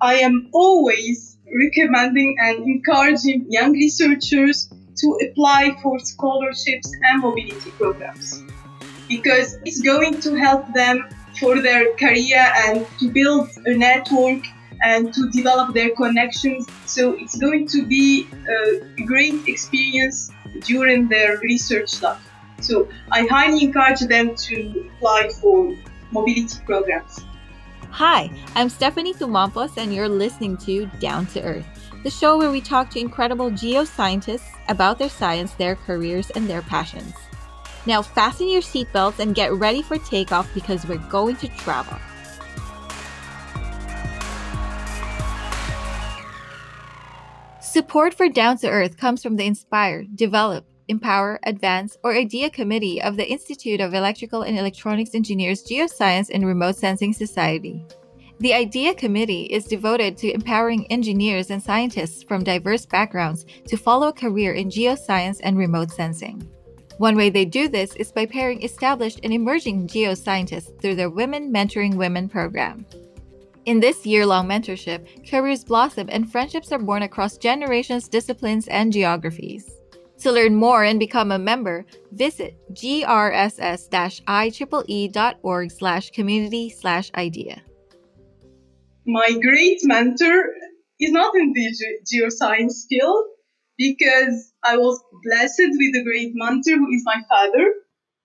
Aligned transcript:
I 0.00 0.14
am 0.16 0.48
always 0.52 1.38
recommending 1.52 2.36
and 2.38 2.62
encouraging 2.64 3.46
young 3.48 3.72
researchers 3.72 4.68
to 4.98 5.18
apply 5.26 5.76
for 5.82 5.98
scholarships 5.98 6.92
and 7.02 7.22
mobility 7.22 7.70
programs 7.72 8.42
because 9.08 9.58
it's 9.64 9.80
going 9.80 10.20
to 10.20 10.34
help 10.34 10.72
them 10.74 11.08
for 11.40 11.60
their 11.60 11.94
career 11.94 12.52
and 12.66 12.86
to 12.98 13.10
build 13.10 13.48
a 13.66 13.74
network 13.74 14.44
and 14.82 15.12
to 15.14 15.28
develop 15.30 15.74
their 15.74 15.90
connections. 15.96 16.66
So 16.86 17.12
it's 17.12 17.36
going 17.36 17.66
to 17.68 17.84
be 17.84 18.28
a 18.48 19.02
great 19.02 19.48
experience 19.48 20.30
during 20.60 21.08
their 21.08 21.38
research 21.38 22.00
life. 22.02 22.22
So 22.60 22.88
I 23.10 23.26
highly 23.26 23.64
encourage 23.64 24.00
them 24.00 24.34
to 24.34 24.90
apply 24.96 25.30
for 25.40 25.74
mobility 26.12 26.58
programs. 26.64 27.20
Hi, 27.90 28.30
I'm 28.54 28.68
Stephanie 28.68 29.14
Tumampos, 29.14 29.76
and 29.76 29.92
you're 29.92 30.08
listening 30.08 30.56
to 30.58 30.86
Down 31.00 31.26
to 31.26 31.42
Earth, 31.42 31.66
the 32.04 32.10
show 32.10 32.38
where 32.38 32.50
we 32.50 32.60
talk 32.60 32.90
to 32.90 33.00
incredible 33.00 33.50
geoscientists 33.50 34.46
about 34.68 34.98
their 34.98 35.08
science, 35.08 35.54
their 35.54 35.74
careers, 35.74 36.30
and 36.30 36.48
their 36.48 36.62
passions. 36.62 37.14
Now, 37.86 38.02
fasten 38.02 38.48
your 38.48 38.60
seatbelts 38.60 39.18
and 39.18 39.34
get 39.34 39.52
ready 39.52 39.82
for 39.82 39.98
takeoff 39.98 40.52
because 40.54 40.86
we're 40.86 40.98
going 41.08 41.36
to 41.36 41.48
travel. 41.48 41.98
Support 47.60 48.14
for 48.14 48.28
Down 48.28 48.58
to 48.58 48.68
Earth 48.68 48.96
comes 48.96 49.22
from 49.22 49.36
the 49.36 49.44
Inspire, 49.44 50.04
Develop, 50.14 50.66
Empower, 50.88 51.38
Advance, 51.44 51.96
or 52.02 52.14
IDEA 52.14 52.50
Committee 52.50 53.00
of 53.00 53.16
the 53.16 53.30
Institute 53.30 53.80
of 53.80 53.94
Electrical 53.94 54.42
and 54.42 54.58
Electronics 54.58 55.14
Engineers 55.14 55.64
Geoscience 55.64 56.30
and 56.32 56.46
Remote 56.46 56.76
Sensing 56.76 57.12
Society. 57.12 57.84
The 58.40 58.54
IDEA 58.54 58.94
Committee 58.94 59.44
is 59.44 59.66
devoted 59.66 60.16
to 60.18 60.32
empowering 60.32 60.86
engineers 60.92 61.50
and 61.50 61.62
scientists 61.62 62.22
from 62.22 62.44
diverse 62.44 62.86
backgrounds 62.86 63.44
to 63.66 63.76
follow 63.76 64.08
a 64.08 64.12
career 64.12 64.52
in 64.52 64.68
geoscience 64.68 65.40
and 65.42 65.58
remote 65.58 65.90
sensing. 65.90 66.48
One 66.98 67.16
way 67.16 67.30
they 67.30 67.44
do 67.44 67.68
this 67.68 67.94
is 67.96 68.12
by 68.12 68.26
pairing 68.26 68.62
established 68.62 69.20
and 69.22 69.32
emerging 69.32 69.88
geoscientists 69.88 70.80
through 70.80 70.94
their 70.96 71.10
Women 71.10 71.52
Mentoring 71.52 71.94
Women 71.94 72.28
program. 72.28 72.86
In 73.66 73.80
this 73.80 74.06
year 74.06 74.24
long 74.24 74.48
mentorship, 74.48 75.28
careers 75.28 75.62
blossom 75.62 76.08
and 76.10 76.30
friendships 76.30 76.72
are 76.72 76.78
born 76.78 77.02
across 77.02 77.36
generations, 77.36 78.08
disciplines, 78.08 78.66
and 78.68 78.92
geographies. 78.92 79.77
To 80.20 80.32
learn 80.32 80.56
more 80.56 80.82
and 80.82 80.98
become 80.98 81.30
a 81.30 81.38
member, 81.38 81.86
visit 82.10 82.58
grss-ieee.org 82.72 83.30
slash 85.70 86.10
community 86.10 86.70
slash 86.70 87.10
idea. 87.14 87.62
My 89.06 89.32
great 89.40 89.78
mentor 89.84 90.44
is 90.98 91.12
not 91.12 91.34
in 91.36 91.52
the 91.52 91.70
ge- 91.70 92.02
geoscience 92.12 92.86
field 92.88 93.24
because 93.78 94.52
I 94.64 94.76
was 94.76 95.00
blessed 95.24 95.70
with 95.78 95.94
a 95.94 96.02
great 96.02 96.32
mentor 96.34 96.76
who 96.78 96.90
is 96.90 97.02
my 97.04 97.22
father. 97.28 97.72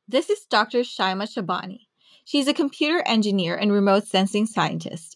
This 0.07 0.31
is 0.31 0.45
Dr. 0.49 0.79
Shaima 0.79 1.27
Shabani. 1.31 1.81
She's 2.25 2.47
a 2.47 2.53
computer 2.53 3.03
engineer 3.05 3.55
and 3.55 3.71
remote 3.71 4.07
sensing 4.07 4.47
scientist. 4.47 5.12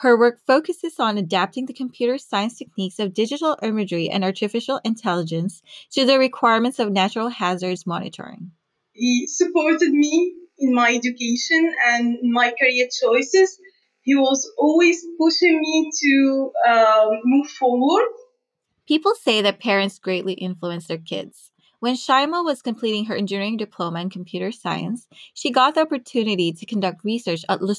Her 0.00 0.16
work 0.16 0.38
focuses 0.46 1.00
on 1.00 1.18
adapting 1.18 1.66
the 1.66 1.72
computer 1.72 2.18
science 2.18 2.56
techniques 2.56 3.00
of 3.00 3.12
digital 3.12 3.58
imagery 3.62 4.08
and 4.08 4.22
artificial 4.22 4.80
intelligence 4.84 5.60
to 5.90 6.04
the 6.04 6.20
requirements 6.20 6.78
of 6.78 6.92
natural 6.92 7.28
hazards 7.28 7.84
monitoring. 7.84 8.52
He 8.92 9.26
supported 9.26 9.90
me 9.90 10.34
in 10.58 10.72
my 10.72 10.94
education 10.94 11.74
and 11.88 12.18
my 12.22 12.50
career 12.50 12.88
choices. 13.02 13.58
He 14.02 14.14
was 14.14 14.48
always 14.56 15.04
pushing 15.18 15.60
me 15.60 15.90
to 16.00 16.52
uh, 16.68 17.06
move 17.24 17.48
forward. 17.48 18.06
People 18.86 19.14
say 19.16 19.42
that 19.42 19.58
parents 19.58 19.98
greatly 19.98 20.34
influence 20.34 20.86
their 20.86 20.98
kids. 20.98 21.50
When 21.80 21.94
Shaima 21.94 22.44
was 22.44 22.60
completing 22.60 23.04
her 23.04 23.14
engineering 23.14 23.56
diploma 23.56 24.00
in 24.00 24.10
computer 24.10 24.50
science, 24.50 25.06
she 25.32 25.50
got 25.50 25.74
the 25.74 25.82
opportunity 25.82 26.52
to 26.52 26.66
conduct 26.66 27.04
research 27.04 27.44
at 27.48 27.62
Le 27.62 27.74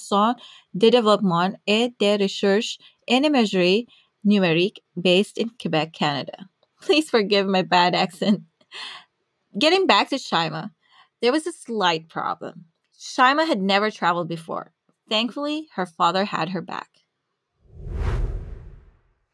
de 0.78 0.90
Développement 0.90 1.56
et 1.68 1.92
de 2.00 2.18
Recherche 2.18 2.78
en 3.10 3.24
Imagerie 3.24 3.88
Numérique 4.26 4.80
based 5.00 5.38
in 5.38 5.50
Quebec, 5.62 5.92
Canada. 5.92 6.50
Please 6.82 7.10
forgive 7.10 7.46
my 7.46 7.62
bad 7.62 7.94
accent. 7.94 8.44
Getting 9.58 9.86
back 9.86 10.10
to 10.10 10.16
Shaima, 10.16 10.72
there 11.22 11.34
was 11.34 11.46
a 11.46 11.52
slight 11.52 12.08
problem. 12.08 12.66
Shaima 12.98 13.48
had 13.48 13.62
never 13.62 13.92
traveled 13.92 14.30
before. 14.30 14.72
Thankfully, 15.10 15.68
her 15.76 15.86
father 15.86 16.24
had 16.24 16.50
her 16.50 16.62
back. 16.62 16.90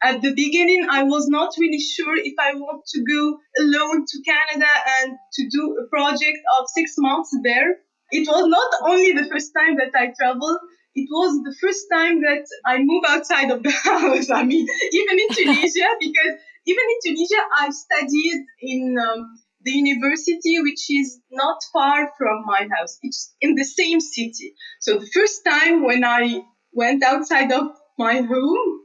At 0.06 0.22
the 0.22 0.36
beginning, 0.36 0.86
I 0.88 1.02
was 1.02 1.28
not 1.28 1.56
really 1.58 1.80
sure 1.80 2.16
if 2.16 2.36
I 2.40 2.54
want 2.54 2.86
to 2.94 3.04
go 3.04 3.40
alone 3.58 4.06
to 4.06 4.22
Canada 4.22 4.72
and 5.00 5.18
to 5.34 5.50
do 5.50 5.64
a 5.82 5.90
project 5.90 6.38
of 6.60 6.68
six 6.70 6.94
months 7.00 7.36
there. 7.42 7.78
It 8.12 8.28
was 8.28 8.46
not 8.48 8.72
only 8.88 9.14
the 9.14 9.28
first 9.28 9.52
time 9.58 9.78
that 9.78 10.00
I 10.00 10.14
traveled, 10.16 10.60
it 10.94 11.08
was 11.10 11.42
the 11.44 11.56
first 11.60 11.88
time 11.92 12.22
that 12.22 12.46
I 12.68 12.84
moved 12.84 13.08
outside 13.10 13.50
of 13.50 13.64
the 13.64 13.72
house. 13.90 14.30
I 14.30 14.44
mean, 14.44 14.68
even 14.92 15.20
in 15.20 15.30
Tunisia, 15.30 15.88
because 16.00 16.34
even 16.68 16.86
in 16.94 17.00
Tunisia, 17.04 17.42
I 17.58 17.72
studied 17.72 18.46
in 18.62 18.98
um, 19.00 19.40
the 19.64 19.72
university, 19.72 20.62
which 20.62 20.86
is 20.88 21.20
not 21.32 21.58
far 21.74 22.12
from 22.16 22.44
my 22.46 22.68
house. 22.78 23.00
It's 23.02 23.34
in 23.42 23.56
the 23.56 23.66
same 23.66 24.00
city. 24.00 24.54
So 24.82 25.00
the 25.00 25.08
first 25.08 25.44
time 25.44 25.84
when 25.84 26.04
I 26.04 26.44
went 26.72 27.04
outside 27.04 27.52
of 27.52 27.72
my 27.98 28.22
home, 28.22 28.85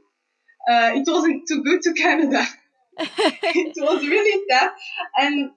uh, 0.69 0.91
it 0.95 1.03
wasn't 1.07 1.47
too 1.47 1.63
good 1.63 1.81
to 1.81 1.93
Canada. 1.93 2.45
it 2.97 3.73
was 3.77 4.07
really 4.07 4.45
tough, 4.49 4.73
and 5.17 5.51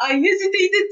I 0.00 0.14
hesitated 0.14 0.88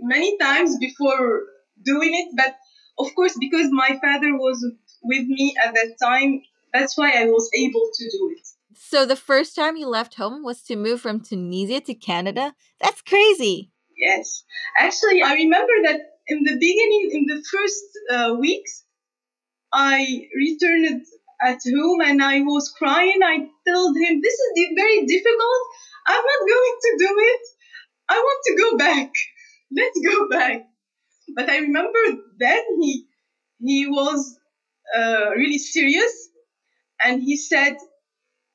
many 0.00 0.36
times 0.38 0.76
before 0.78 1.42
doing 1.84 2.10
it. 2.14 2.28
But 2.36 2.56
of 2.98 3.14
course, 3.14 3.36
because 3.38 3.68
my 3.70 3.98
father 4.02 4.34
was 4.36 4.64
with 5.02 5.26
me 5.26 5.54
at 5.62 5.74
that 5.74 5.96
time, 6.02 6.42
that's 6.72 6.96
why 6.96 7.10
I 7.10 7.26
was 7.26 7.48
able 7.56 7.88
to 7.94 8.04
do 8.10 8.34
it. 8.36 8.46
So 8.78 9.06
the 9.06 9.16
first 9.16 9.56
time 9.56 9.76
you 9.76 9.88
left 9.88 10.14
home 10.14 10.42
was 10.42 10.62
to 10.64 10.76
move 10.76 11.00
from 11.00 11.20
Tunisia 11.20 11.80
to 11.80 11.94
Canada? 11.94 12.54
That's 12.80 13.00
crazy. 13.02 13.70
Yes. 13.96 14.44
Actually, 14.78 15.22
I 15.22 15.34
remember 15.34 15.72
that 15.84 16.00
in 16.28 16.42
the 16.44 16.56
beginning, 16.58 17.10
in 17.12 17.26
the 17.26 17.42
first 17.50 17.84
uh, 18.10 18.34
weeks, 18.38 18.84
I 19.72 20.28
returned 20.34 21.06
at 21.42 21.58
home 21.66 22.00
and 22.02 22.22
I 22.22 22.40
was 22.40 22.72
crying. 22.78 23.20
I 23.24 23.38
told 23.68 23.96
him, 23.96 24.20
This 24.22 24.34
is 24.34 24.50
very 24.76 25.06
difficult. 25.06 25.62
I'm 26.08 26.22
not 26.22 26.48
going 26.48 26.76
to 26.82 26.96
do 26.98 27.14
it. 27.18 27.40
I 28.10 28.14
want 28.18 28.40
to 28.46 28.54
go 28.56 28.76
back. 28.76 29.08
Let's 29.76 30.00
go 30.06 30.28
back. 30.28 30.60
But 31.34 31.50
I 31.50 31.58
remember 31.58 31.98
then 32.38 32.60
he 32.80 33.04
he 33.64 33.86
was 33.86 34.38
uh, 34.96 35.30
really 35.36 35.58
serious 35.58 36.28
and 37.04 37.22
he 37.22 37.36
said, 37.36 37.74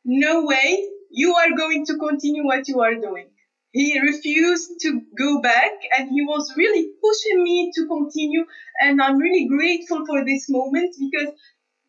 No 0.06 0.44
way, 0.46 0.84
you 1.12 1.34
are 1.34 1.52
going 1.58 1.84
to 1.86 1.96
continue 1.96 2.46
what 2.46 2.68
you 2.68 2.80
are 2.82 2.96
doing. 2.96 3.30
He 3.72 4.00
refused 4.00 4.70
to 4.82 5.00
go 5.18 5.40
back 5.42 5.72
and 5.98 6.10
he 6.10 6.22
was 6.22 6.52
really 6.58 6.88
pushing 7.02 7.44
me 7.44 7.72
to 7.76 7.86
continue. 7.86 8.44
And 8.82 9.02
I'm 9.02 9.18
really 9.18 9.46
grateful 9.48 10.04
for 10.06 10.24
this 10.26 10.48
moment 10.50 10.92
because 11.00 11.32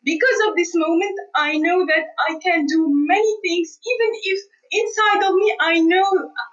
because 0.03 0.39
of 0.47 0.55
this 0.55 0.71
moment, 0.75 1.15
I 1.35 1.57
know 1.57 1.85
that 1.85 2.05
I 2.29 2.39
can 2.39 2.65
do 2.65 2.87
many 2.89 3.37
things, 3.43 3.79
even 3.85 4.11
if 4.23 4.39
inside 4.71 5.29
of 5.29 5.35
me, 5.35 5.55
I 5.59 5.79
know 5.79 6.05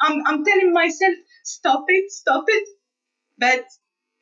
I'm, 0.03 0.23
I'm 0.27 0.45
telling 0.45 0.73
myself, 0.73 1.15
stop 1.45 1.85
it, 1.89 2.11
stop 2.13 2.45
it. 2.49 2.69
But 3.39 3.65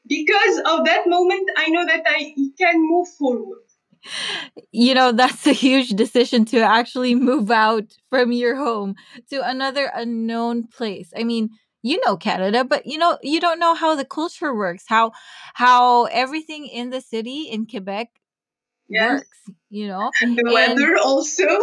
because 0.09 0.59
of 0.59 0.87
that 0.87 1.07
moment, 1.07 1.51
I 1.57 1.69
know 1.69 1.87
that 1.87 2.05
I 2.07 2.35
can 2.59 2.77
move 2.89 3.09
forward. 3.19 3.59
You 4.73 4.95
know, 4.95 5.13
that's 5.13 5.47
a 5.47 5.53
huge 5.53 5.91
decision 5.91 6.45
to 6.47 6.59
actually 6.61 7.15
move 7.15 7.51
out 7.51 7.97
from 8.11 8.33
your 8.33 8.57
home 8.57 8.95
to 9.31 9.47
another 9.49 9.91
unknown 9.95 10.67
place. 10.69 11.13
I 11.17 11.25
mean, 11.25 11.51
you 11.83 12.01
know 12.05 12.17
Canada, 12.17 12.65
but 12.65 12.87
you 12.87 12.99
know 12.99 13.19
you 13.23 13.41
don't 13.41 13.61
know 13.61 13.75
how 13.75 13.95
the 13.95 14.05
culture 14.05 14.55
works, 14.55 14.85
how 14.89 15.13
how 15.55 16.05
everything 16.07 16.67
in 16.67 16.91
the 16.91 17.01
city 17.01 17.43
in 17.43 17.67
Quebec 17.67 18.11
Yes. 18.89 19.13
works, 19.21 19.29
you 19.71 19.89
know. 19.89 20.11
And 20.23 20.37
the 20.37 20.45
And- 20.47 20.55
weather 20.55 20.97
also. 21.03 21.47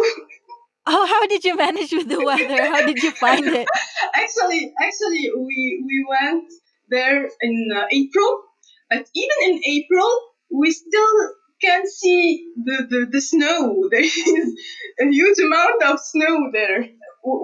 Oh, 0.88 1.04
how 1.04 1.26
did 1.26 1.42
you 1.44 1.56
manage 1.56 1.90
with 1.90 2.08
the 2.08 2.24
weather? 2.24 2.62
How 2.62 2.86
did 2.86 3.02
you 3.02 3.10
find 3.10 3.44
it? 3.60 3.66
actually, 4.14 4.72
actually, 4.80 5.30
we 5.36 5.82
we 5.84 6.06
went 6.08 6.44
there 6.88 7.28
in 7.40 7.68
uh, 7.74 7.86
April, 7.90 8.42
but 8.88 9.04
even 9.12 9.38
in 9.50 9.60
April, 9.66 10.08
we 10.52 10.70
still 10.70 11.14
can 11.60 11.82
see 11.88 12.52
the, 12.64 12.86
the, 12.88 13.06
the 13.10 13.20
snow. 13.20 13.88
There 13.90 14.00
is 14.00 14.54
a 15.00 15.06
huge 15.10 15.38
amount 15.40 15.82
of 15.82 15.98
snow 15.98 16.50
there. 16.52 16.86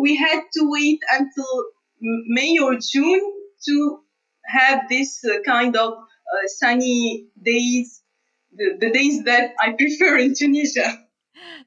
We 0.01 0.15
had 0.15 0.43
to 0.53 0.61
wait 0.71 1.01
until 1.11 1.65
May 2.29 2.59
or 2.63 2.77
June 2.79 3.23
to 3.67 4.01
have 4.47 4.89
this 4.89 5.25
uh, 5.25 5.41
kind 5.45 5.75
of 5.77 5.95
uh, 5.95 6.47
sunny 6.47 7.27
days, 7.43 8.02
the, 8.57 8.77
the 8.79 8.91
days 8.91 9.25
that 9.25 9.53
I 9.61 9.73
prefer 9.73 10.19
in 10.19 10.35
Tunisia. 10.35 10.99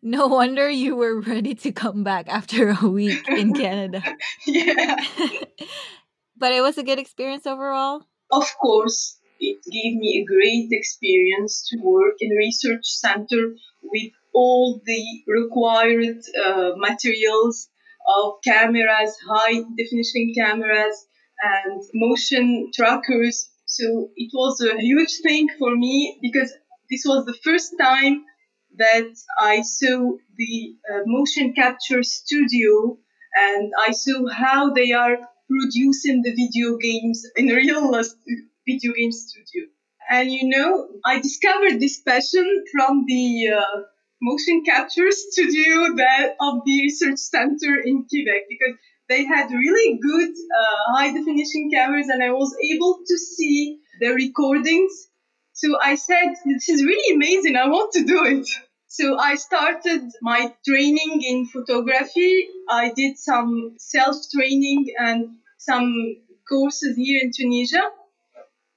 No 0.02 0.28
wonder 0.28 0.70
you 0.70 0.96
were 0.96 1.20
ready 1.22 1.56
to 1.56 1.72
come 1.72 2.04
back 2.04 2.30
after 2.30 2.76
a 2.80 2.88
week 2.88 3.28
in 3.28 3.54
Canada. 3.62 4.04
yeah. 4.46 4.96
but 6.38 6.54
it 6.54 6.62
was 6.62 6.78
a 6.78 6.84
good 6.84 7.00
experience 7.00 7.46
overall? 7.48 8.04
Of 8.32 8.48
course, 8.62 9.20
it 9.40 9.58
gave 9.66 9.98
me 9.98 10.22
a 10.22 10.26
great 10.26 10.68
experience 10.72 11.68
to 11.70 11.80
work 11.82 12.16
in 12.20 12.32
a 12.32 12.38
research 12.38 12.86
center 12.86 13.56
with 13.84 14.12
all 14.34 14.82
the 14.86 15.24
required 15.28 16.20
uh, 16.46 16.72
materials 16.76 17.68
of 18.08 18.34
cameras, 18.44 19.18
high 19.28 19.62
definition 19.78 20.34
cameras, 20.36 21.08
and 21.42 21.82
motion 21.94 22.72
trackers. 22.74 23.50
So 23.66 24.10
it 24.16 24.32
was 24.34 24.62
a 24.62 24.80
huge 24.80 25.20
thing 25.24 25.48
for 25.58 25.76
me 25.76 26.20
because 26.22 26.54
this 26.90 27.04
was 27.06 27.26
the 27.26 27.38
first 27.44 27.76
time 27.80 28.26
that 28.78 29.14
I 29.40 29.62
saw 29.62 30.18
the 30.38 30.76
uh, 30.92 31.02
motion 31.06 31.54
capture 31.54 32.04
studio 32.04 32.98
and 33.36 33.72
I 33.88 33.92
saw 33.92 34.28
how 34.30 34.74
they 34.74 34.92
are 34.92 35.18
producing 35.50 36.22
the 36.22 36.32
video 36.32 36.78
games 36.78 37.24
in 37.36 37.48
real 37.48 37.92
video 38.68 38.94
game 38.94 39.12
studio. 39.12 39.68
And 40.10 40.32
you 40.32 40.50
know, 40.50 40.88
I 41.04 41.20
discovered 41.20 41.80
this 41.80 42.02
passion 42.02 42.64
from 42.72 43.06
the 43.08 43.48
uh, 43.58 43.82
motion 44.22 44.64
capture 44.66 45.12
studio 45.12 45.96
that 45.96 46.36
of 46.40 46.62
the 46.66 46.82
research 46.82 47.18
center 47.18 47.76
in 47.84 48.06
Quebec 48.10 48.44
because 48.50 48.76
they 49.08 49.24
had 49.26 49.52
really 49.52 50.00
good 50.02 50.30
uh, 50.30 50.94
high 50.96 51.14
definition 51.14 51.70
cameras 51.72 52.08
and 52.10 52.24
I 52.24 52.32
was 52.32 52.56
able 52.74 53.00
to 53.06 53.18
see 53.18 53.80
the 54.00 54.10
recordings. 54.10 55.08
So 55.56 55.78
I 55.82 55.96
said, 55.96 56.36
this 56.46 56.68
is 56.68 56.84
really 56.84 57.16
amazing. 57.16 57.56
I 57.56 57.68
want 57.68 57.94
to 57.94 58.04
do 58.04 58.26
it. 58.26 58.48
So 58.88 59.18
I 59.18 59.36
started 59.36 60.04
my 60.22 60.54
training 60.68 61.22
in 61.24 61.48
photography. 61.48 62.48
I 62.70 62.92
did 62.94 63.18
some 63.18 63.76
self 63.78 64.18
training 64.34 64.94
and 65.00 65.38
some 65.58 66.18
courses 66.48 66.98
here 66.98 67.22
in 67.24 67.32
Tunisia. 67.34 67.82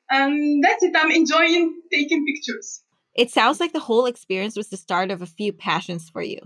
And 0.09 0.63
that's 0.63 0.83
it. 0.85 0.95
I'm 0.97 1.11
enjoying 1.11 1.83
taking 1.93 2.25
pictures. 2.25 2.81
It 3.15 3.33
sounds 3.33 3.59
like 3.59 3.73
the 3.73 3.81
whole 3.81 4.07
experience 4.07 4.57
was 4.57 4.69
the 4.69 4.77
start 4.77 5.11
of 5.11 5.21
a 5.21 5.27
few 5.27 5.53
passions 5.53 6.09
for 6.09 6.23
you 6.23 6.41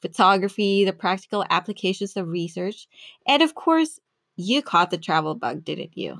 photography, 0.00 0.84
the 0.84 0.92
practical 0.92 1.44
applications 1.50 2.16
of 2.16 2.28
research, 2.28 2.86
and 3.26 3.42
of 3.42 3.54
course, 3.54 3.98
you 4.36 4.62
caught 4.62 4.90
the 4.90 4.98
travel 4.98 5.34
bug, 5.34 5.64
didn't 5.64 5.96
you? 5.96 6.18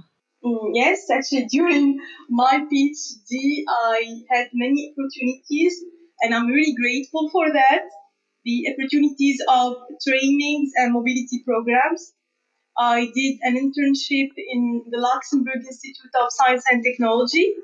Mm, 0.49 0.71
yes, 0.75 1.11
actually, 1.11 1.47
during 1.47 1.99
my 2.31 2.65
PhD, 2.73 3.65
I 3.69 4.23
had 4.31 4.49
many 4.55 4.93
opportunities 4.93 5.85
and 6.21 6.35
I'm 6.35 6.47
really 6.47 6.75
grateful 6.75 7.29
for 7.31 7.53
that. 7.53 7.83
The 8.45 8.67
opportunities 8.73 9.43
of 9.49 9.77
trainings 10.07 10.73
and 10.77 10.93
mobility 10.95 11.43
programs. 11.45 12.13
I 12.79 13.11
did 13.15 13.39
an 13.43 13.57
internship 13.57 14.31
in 14.37 14.85
the 14.91 14.99
Luxembourg 14.99 15.63
Institute 15.67 16.15
of 16.23 16.29
Science 16.31 16.65
and 16.71 16.83
Technology. 16.85 17.55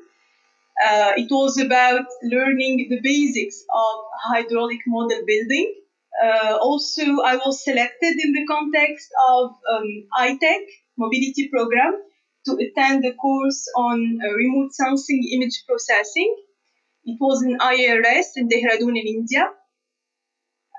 Uh, 0.85 1.13
it 1.17 1.29
was 1.31 1.59
about 1.59 2.07
learning 2.25 2.89
the 2.91 3.01
basics 3.03 3.65
of 3.73 3.95
hydraulic 4.25 4.81
model 4.87 5.23
building. 5.27 5.75
Uh, 6.23 6.59
also, 6.61 7.03
I 7.25 7.37
was 7.37 7.65
selected 7.65 8.17
in 8.25 8.33
the 8.33 8.47
context 8.47 9.09
of 9.29 9.53
um, 9.73 9.89
ITEC 10.19 10.63
mobility 10.99 11.49
program 11.49 11.95
to 12.47 12.53
attend 12.53 13.05
a 13.05 13.15
course 13.15 13.69
on 13.77 14.19
uh, 14.23 14.33
remote 14.33 14.75
sensing 14.75 15.23
image 15.33 15.65
processing. 15.67 16.37
It 17.05 17.19
was 17.21 17.43
in 17.43 17.59
IRS 17.59 18.37
in 18.37 18.49
Dehradun 18.49 18.97
in 18.97 19.07
India. 19.07 19.51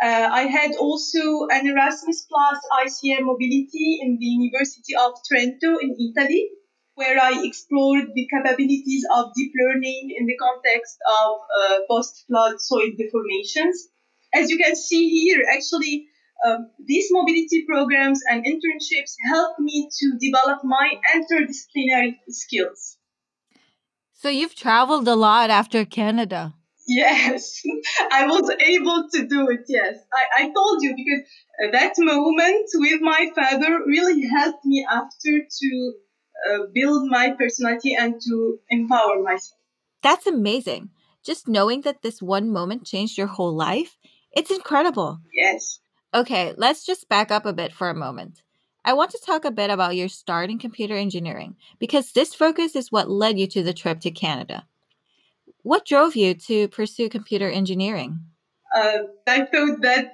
Uh, 0.03 0.29
I 0.31 0.43
had 0.43 0.75
also 0.75 1.47
an 1.49 1.67
Erasmus 1.67 2.25
Plus 2.27 2.59
ICM 2.83 3.21
mobility 3.21 3.99
in 4.01 4.17
the 4.19 4.25
University 4.25 4.93
of 4.95 5.13
Trento 5.23 5.77
in 5.81 5.95
Italy, 5.97 6.49
where 6.95 7.17
I 7.19 7.41
explored 7.43 8.07
the 8.13 8.27
capabilities 8.27 9.05
of 9.15 9.33
deep 9.35 9.53
learning 9.57 10.15
in 10.17 10.25
the 10.25 10.37
context 10.37 10.97
of 11.21 11.39
uh, 11.39 11.79
post 11.89 12.25
flood 12.27 12.59
soil 12.59 12.91
deformations. 12.99 13.87
As 14.33 14.49
you 14.49 14.57
can 14.57 14.75
see 14.75 15.09
here, 15.09 15.43
actually, 15.49 16.07
um, 16.45 16.69
these 16.85 17.07
mobility 17.11 17.65
programs 17.65 18.21
and 18.29 18.45
internships 18.45 19.15
helped 19.31 19.59
me 19.59 19.89
to 19.99 20.17
develop 20.19 20.63
my 20.63 20.93
interdisciplinary 21.15 22.15
skills. 22.29 22.97
So 24.13 24.29
you've 24.29 24.55
traveled 24.55 25.07
a 25.07 25.15
lot 25.15 25.49
after 25.49 25.85
Canada. 25.85 26.53
Yes, 26.87 27.63
I 28.11 28.27
was 28.27 28.49
able 28.59 29.09
to 29.13 29.27
do 29.27 29.49
it. 29.49 29.61
Yes, 29.67 29.97
I, 30.13 30.43
I 30.43 30.53
told 30.53 30.83
you 30.83 30.95
because 30.95 31.21
uh, 31.63 31.71
that 31.71 31.93
moment 31.97 32.69
with 32.75 33.01
my 33.01 33.31
father 33.35 33.79
really 33.85 34.27
helped 34.27 34.65
me 34.65 34.85
after 34.89 35.31
to 35.61 35.93
uh, 36.49 36.59
build 36.73 37.09
my 37.09 37.31
personality 37.31 37.95
and 37.95 38.21
to 38.21 38.59
empower 38.69 39.21
myself. 39.21 39.59
That's 40.03 40.27
amazing. 40.27 40.91
Just 41.23 41.47
knowing 41.47 41.81
that 41.81 42.03
this 42.03 42.21
one 42.21 42.51
moment 42.51 42.85
changed 42.85 43.17
your 43.17 43.27
whole 43.27 43.55
life, 43.55 43.97
it's 44.31 44.51
incredible. 44.51 45.19
Yes. 45.33 45.79
Okay, 46.15 46.53
let's 46.55 46.85
just 46.85 47.09
back 47.09 47.29
up 47.29 47.45
a 47.45 47.51
bit 47.51 47.73
for 47.73 47.89
a 47.89 47.93
moment. 47.93 48.41
I 48.85 48.93
want 48.93 49.11
to 49.11 49.19
talk 49.19 49.43
a 49.43 49.51
bit 49.51 49.69
about 49.69 49.97
your 49.97 50.07
start 50.07 50.49
in 50.49 50.57
computer 50.57 50.95
engineering 50.95 51.57
because 51.77 52.13
this 52.13 52.33
focus 52.33 52.73
is 52.73 52.89
what 52.89 53.09
led 53.09 53.37
you 53.37 53.47
to 53.47 53.61
the 53.61 53.73
trip 53.73 53.99
to 54.01 54.11
Canada. 54.11 54.65
What 55.63 55.85
drove 55.85 56.15
you 56.15 56.33
to 56.33 56.69
pursue 56.69 57.09
computer 57.09 57.49
engineering? 57.49 58.21
Uh, 58.73 58.99
I 59.27 59.45
thought 59.45 59.81
that 59.81 60.13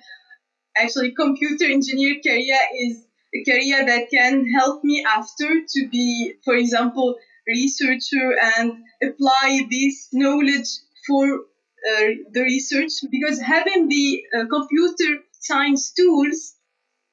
actually 0.75 1.11
computer 1.11 1.65
engineer 1.65 2.15
career 2.25 2.57
is 2.79 3.05
a 3.35 3.43
career 3.43 3.85
that 3.85 4.09
can 4.11 4.49
help 4.57 4.83
me 4.83 5.05
after 5.07 5.49
to 5.67 5.89
be, 5.91 6.33
for 6.43 6.55
example, 6.55 7.15
researcher 7.45 8.39
and 8.57 8.73
apply 9.03 9.67
this 9.69 10.09
knowledge 10.11 10.69
for 11.05 11.25
uh, 11.31 12.07
the 12.31 12.41
research 12.41 12.91
because 13.11 13.39
having 13.39 13.87
the 13.87 14.23
uh, 14.35 14.45
computer 14.47 15.23
science 15.41 15.91
tools 15.91 16.55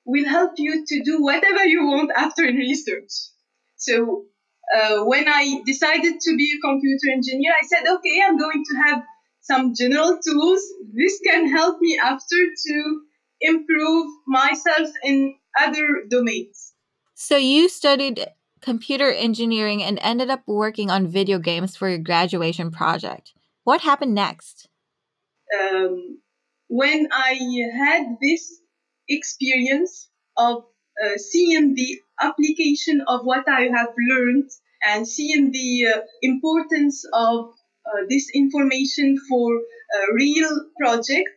will 0.04 0.28
help 0.28 0.52
you 0.56 0.86
to 0.86 1.02
do 1.02 1.22
whatever 1.22 1.64
you 1.64 1.86
want 1.86 2.10
after 2.16 2.44
in 2.44 2.56
research. 2.56 3.10
So 3.76 4.24
uh, 4.74 5.04
when 5.04 5.28
I 5.28 5.60
decided 5.66 6.20
to 6.20 6.36
be 6.36 6.54
a 6.56 6.66
computer 6.66 7.10
engineer, 7.12 7.52
I 7.52 7.66
said, 7.66 7.88
okay, 7.88 8.22
I'm 8.24 8.38
going 8.38 8.64
to 8.64 8.76
have 8.86 9.02
some 9.40 9.74
general 9.74 10.18
tools. 10.24 10.62
This 10.92 11.20
can 11.24 11.50
help 11.50 11.80
me 11.80 11.98
after 12.02 12.36
to 12.66 13.00
improve 13.40 14.06
myself 14.26 14.88
in 15.04 15.34
other 15.58 16.04
domains. 16.10 16.74
So 17.14 17.36
you 17.36 17.68
studied 17.68 18.26
computer 18.60 19.10
engineering 19.10 19.82
and 19.82 19.98
ended 20.02 20.30
up 20.30 20.42
working 20.46 20.90
on 20.90 21.06
video 21.06 21.38
games 21.38 21.76
for 21.76 21.88
your 21.88 21.98
graduation 21.98 22.70
project. 22.70 23.32
What 23.64 23.82
happened 23.82 24.14
next? 24.14 24.68
Um, 25.60 26.18
when 26.68 27.08
I 27.12 27.38
had 27.76 28.16
this 28.20 28.60
experience 29.08 30.08
of 30.36 30.64
uh, 31.02 31.16
seeing 31.16 31.74
the 31.74 32.00
application 32.20 33.02
of 33.06 33.24
what 33.24 33.48
I 33.48 33.68
have 33.74 33.88
learned 34.10 34.50
and 34.86 35.06
seeing 35.06 35.50
the 35.50 35.86
uh, 35.94 36.00
importance 36.22 37.04
of 37.12 37.46
uh, 37.86 38.04
this 38.08 38.30
information 38.34 39.16
for 39.28 39.54
a 39.56 40.14
real 40.14 40.66
project, 40.78 41.30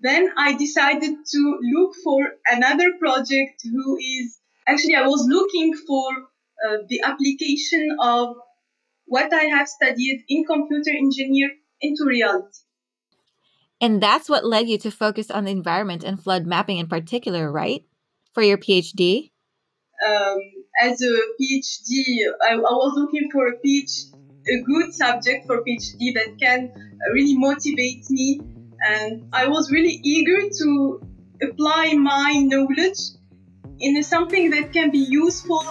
then 0.00 0.30
I 0.36 0.56
decided 0.56 1.14
to 1.32 1.58
look 1.74 1.94
for 2.02 2.20
another 2.50 2.92
project 2.98 3.60
who 3.64 3.98
is 3.98 4.38
actually 4.66 4.94
I 4.94 5.06
was 5.06 5.26
looking 5.28 5.74
for 5.86 6.08
uh, 6.66 6.76
the 6.88 7.02
application 7.04 7.96
of 8.00 8.36
what 9.06 9.32
I 9.32 9.44
have 9.44 9.68
studied 9.68 10.24
in 10.28 10.44
computer 10.44 10.90
engineer 10.90 11.50
into 11.80 12.04
reality. 12.06 12.60
And 13.80 14.02
that's 14.02 14.28
what 14.28 14.44
led 14.44 14.68
you 14.68 14.78
to 14.78 14.90
focus 14.90 15.30
on 15.30 15.44
the 15.44 15.50
environment 15.50 16.02
and 16.04 16.20
flood 16.22 16.46
mapping 16.46 16.78
in 16.78 16.88
particular, 16.88 17.50
right? 17.50 17.84
For 18.34 18.42
your 18.42 18.58
PhD? 18.58 19.30
Um, 20.06 20.38
as 20.80 21.00
a 21.02 21.18
PhD, 21.40 22.02
I, 22.42 22.54
I, 22.54 22.56
was 22.56 22.92
looking 22.96 23.30
for 23.32 23.48
a 23.48 23.56
PhD, 23.56 24.14
a 24.48 24.62
good 24.62 24.94
subject 24.94 25.46
for 25.46 25.62
PhD 25.64 26.14
that 26.14 26.36
can 26.40 26.72
really 27.12 27.36
motivate 27.36 28.08
me. 28.10 28.40
And 28.88 29.28
I 29.32 29.48
was 29.48 29.72
really 29.72 30.00
eager 30.02 30.48
to 30.48 31.00
apply 31.42 31.94
my 31.94 32.34
knowledge 32.46 32.98
in 33.80 34.02
something 34.02 34.50
that 34.50 34.72
can 34.72 34.90
be 34.90 34.98
useful 34.98 35.64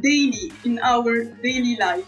daily 0.00 0.52
in 0.64 0.78
our 0.82 1.24
daily 1.24 1.76
life. 1.76 2.06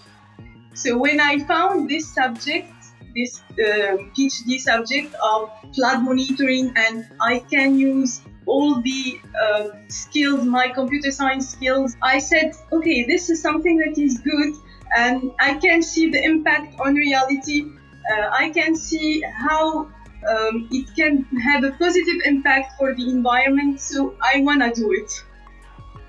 So 0.74 0.96
when 0.96 1.20
I 1.20 1.38
found 1.38 1.88
this 1.88 2.14
subject, 2.14 2.72
this 3.14 3.40
uh, 3.52 3.96
PhD 4.14 4.58
subject 4.58 5.14
of 5.22 5.50
flood 5.74 6.02
monitoring, 6.02 6.72
and 6.76 7.06
I 7.20 7.40
can 7.40 7.78
use 7.78 8.22
all 8.46 8.80
the 8.80 9.20
uh, 9.40 9.68
skills, 9.88 10.44
my 10.44 10.68
computer 10.68 11.10
science 11.10 11.48
skills. 11.50 11.96
I 12.02 12.18
said, 12.18 12.54
okay, 12.72 13.04
this 13.06 13.30
is 13.30 13.42
something 13.42 13.76
that 13.78 13.98
is 13.98 14.18
good, 14.18 14.54
and 14.96 15.32
I 15.38 15.54
can 15.54 15.82
see 15.82 16.10
the 16.10 16.22
impact 16.22 16.80
on 16.80 16.94
reality. 16.94 17.66
Uh, 18.10 18.30
I 18.32 18.50
can 18.50 18.74
see 18.74 19.22
how 19.22 19.90
um, 20.28 20.68
it 20.70 20.94
can 20.96 21.24
have 21.42 21.64
a 21.64 21.72
positive 21.72 22.22
impact 22.24 22.78
for 22.78 22.94
the 22.94 23.08
environment. 23.08 23.80
So 23.80 24.14
I 24.22 24.40
wanna 24.40 24.72
do 24.72 24.92
it. 24.92 25.24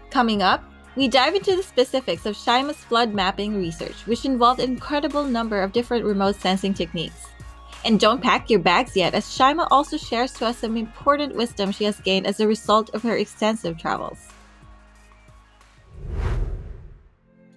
Coming 0.10 0.41
up, 0.41 0.69
we 0.96 1.08
dive 1.08 1.36
into 1.36 1.55
the 1.55 1.63
specifics 1.63 2.25
of 2.25 2.36
Shaima's 2.36 2.77
flood 2.77 3.13
mapping 3.13 3.58
research, 3.58 4.05
which 4.05 4.25
involved 4.25 4.60
an 4.60 4.72
incredible 4.72 5.24
number 5.24 5.62
of 5.62 5.72
different 5.72 6.05
remote 6.05 6.36
sensing 6.36 6.74
techniques. 6.74 7.27
And 7.86 8.00
don't 8.00 8.22
pack 8.22 8.50
your 8.50 8.60
bags 8.60 8.98
yet, 8.98 9.13
as 9.13 9.25
Shaima 9.25 9.67
also 9.72 9.98
shares 9.98 10.34
to 10.34 10.48
us 10.48 10.58
some 10.58 10.75
important 10.75 11.36
wisdom 11.36 11.72
she 11.72 11.86
has 11.86 12.00
gained 12.01 12.27
as 12.27 12.39
a 12.39 12.48
result 12.48 12.89
of 12.93 13.03
her 13.03 13.15
extensive 13.15 13.77
travels. 13.77 14.19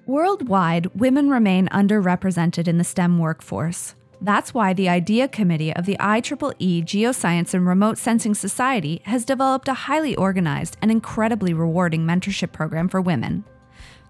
Worldwide, 0.07 0.87
women 0.95 1.31
remain 1.31 1.69
underrepresented 1.69 2.69
in 2.69 2.79
the 2.79 2.85
STEM 2.85 3.19
workforce. 3.19 3.95
That's 4.23 4.55
why 4.55 4.73
the 4.73 4.89
IDEA 4.89 5.27
Committee 5.27 5.75
of 5.75 5.85
the 5.85 5.97
IEEE 5.99 6.85
Geoscience 6.85 7.55
and 7.55 7.67
Remote 7.67 7.99
Sensing 7.99 8.37
Society 8.37 9.03
has 9.05 9.25
developed 9.25 9.67
a 9.67 9.75
highly 9.75 10.15
organized 10.15 10.77
and 10.81 10.93
incredibly 10.93 11.53
rewarding 11.53 12.07
mentorship 12.07 12.53
program 12.53 12.89
for 12.89 13.01
women. 13.01 13.43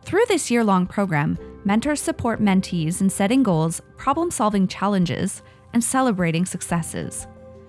Through 0.03 0.25
this 0.29 0.51
year 0.51 0.65
long 0.65 0.87
program, 0.87 1.39
mentors 1.65 2.03
support 2.03 2.43
mentees 2.43 3.01
in 3.01 3.09
setting 3.09 3.43
goals, 3.43 3.81
problem 3.97 4.31
solving 4.31 4.69
challenges, 4.69 5.43
and 5.73 5.83
celebrating 5.83 6.45
successes. 6.45 7.27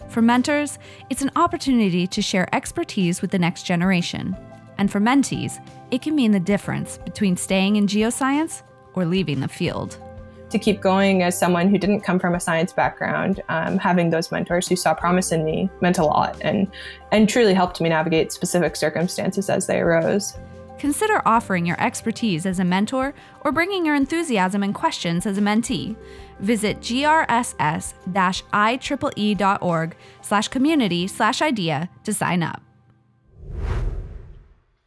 For 0.10 0.22
mentors, 0.22 0.80
it's 1.10 1.22
an 1.22 1.32
opportunity 1.38 2.08
to 2.08 2.22
share 2.22 2.54
expertise 2.54 3.22
with 3.22 3.32
the 3.32 3.40
next 3.40 3.64
generation. 3.64 4.36
And 4.78 4.92
for 4.92 5.00
mentees, 5.00 5.66
it 5.92 6.02
can 6.02 6.14
mean 6.14 6.34
the 6.34 6.42
difference 6.42 6.98
between 7.06 7.38
staying 7.38 7.78
in 7.78 7.88
geoscience 7.88 8.64
or 8.96 9.06
leaving 9.06 9.40
the 9.40 9.48
field. 9.48 9.98
To 10.54 10.60
keep 10.60 10.82
going 10.82 11.24
as 11.24 11.36
someone 11.36 11.68
who 11.68 11.80
didn't 11.80 12.02
come 12.02 12.20
from 12.20 12.36
a 12.36 12.40
science 12.40 12.72
background, 12.72 13.42
um, 13.50 13.80
having 13.80 14.12
those 14.12 14.32
mentors 14.32 14.68
who 14.68 14.76
saw 14.76 14.94
promise 14.94 15.32
in 15.32 15.44
me 15.44 15.68
meant 15.82 15.98
a 15.98 16.06
lot 16.06 16.38
and, 16.42 16.68
and 17.12 17.28
truly 17.28 17.56
helped 17.56 17.82
me 17.82 17.90
navigate 17.90 18.32
specific 18.32 18.76
circumstances 18.76 19.50
as 19.50 19.66
they 19.66 19.80
arose. 19.80 20.38
Consider 20.78 21.24
offering 21.26 21.66
your 21.66 21.82
expertise 21.82 22.46
as 22.46 22.60
a 22.60 22.64
mentor 22.64 23.16
or 23.42 23.52
bringing 23.52 23.84
your 23.84 23.96
enthusiasm 23.96 24.62
and 24.62 24.76
questions 24.76 25.26
as 25.26 25.40
a 25.40 25.42
mentee. 25.42 25.96
Visit 26.40 26.82
grss-ieee.org 26.82 27.56
slash 30.22 30.48
community 30.50 31.08
slash 31.08 31.42
idea 31.42 31.90
to 32.04 32.14
sign 32.14 32.44
up. 32.44 32.62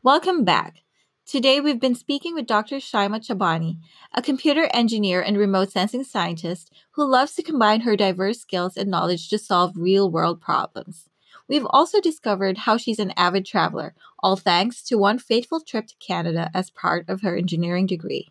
Welcome 0.04 0.44
back. 0.44 0.85
Today 1.26 1.60
we've 1.60 1.80
been 1.80 1.96
speaking 1.96 2.36
with 2.36 2.46
Dr. 2.46 2.76
Shaima 2.76 3.18
Chabani, 3.18 3.78
a 4.14 4.22
computer 4.22 4.68
engineer 4.72 5.20
and 5.20 5.36
remote 5.36 5.72
sensing 5.72 6.04
scientist 6.04 6.72
who 6.92 7.04
loves 7.04 7.34
to 7.34 7.42
combine 7.42 7.80
her 7.80 7.96
diverse 7.96 8.38
skills 8.38 8.76
and 8.76 8.88
knowledge 8.88 9.28
to 9.30 9.38
solve 9.38 9.76
real 9.76 10.08
world 10.08 10.40
problems. 10.40 11.08
We've 11.48 11.66
also 11.68 12.00
discovered 12.00 12.58
how 12.58 12.76
she's 12.76 13.00
an 13.00 13.12
avid 13.16 13.44
traveler, 13.44 13.96
all 14.20 14.36
thanks 14.36 14.84
to 14.84 14.98
one 14.98 15.18
fateful 15.18 15.60
trip 15.60 15.88
to 15.88 15.96
Canada 15.98 16.48
as 16.54 16.70
part 16.70 17.08
of 17.08 17.22
her 17.22 17.36
engineering 17.36 17.86
degree. 17.86 18.28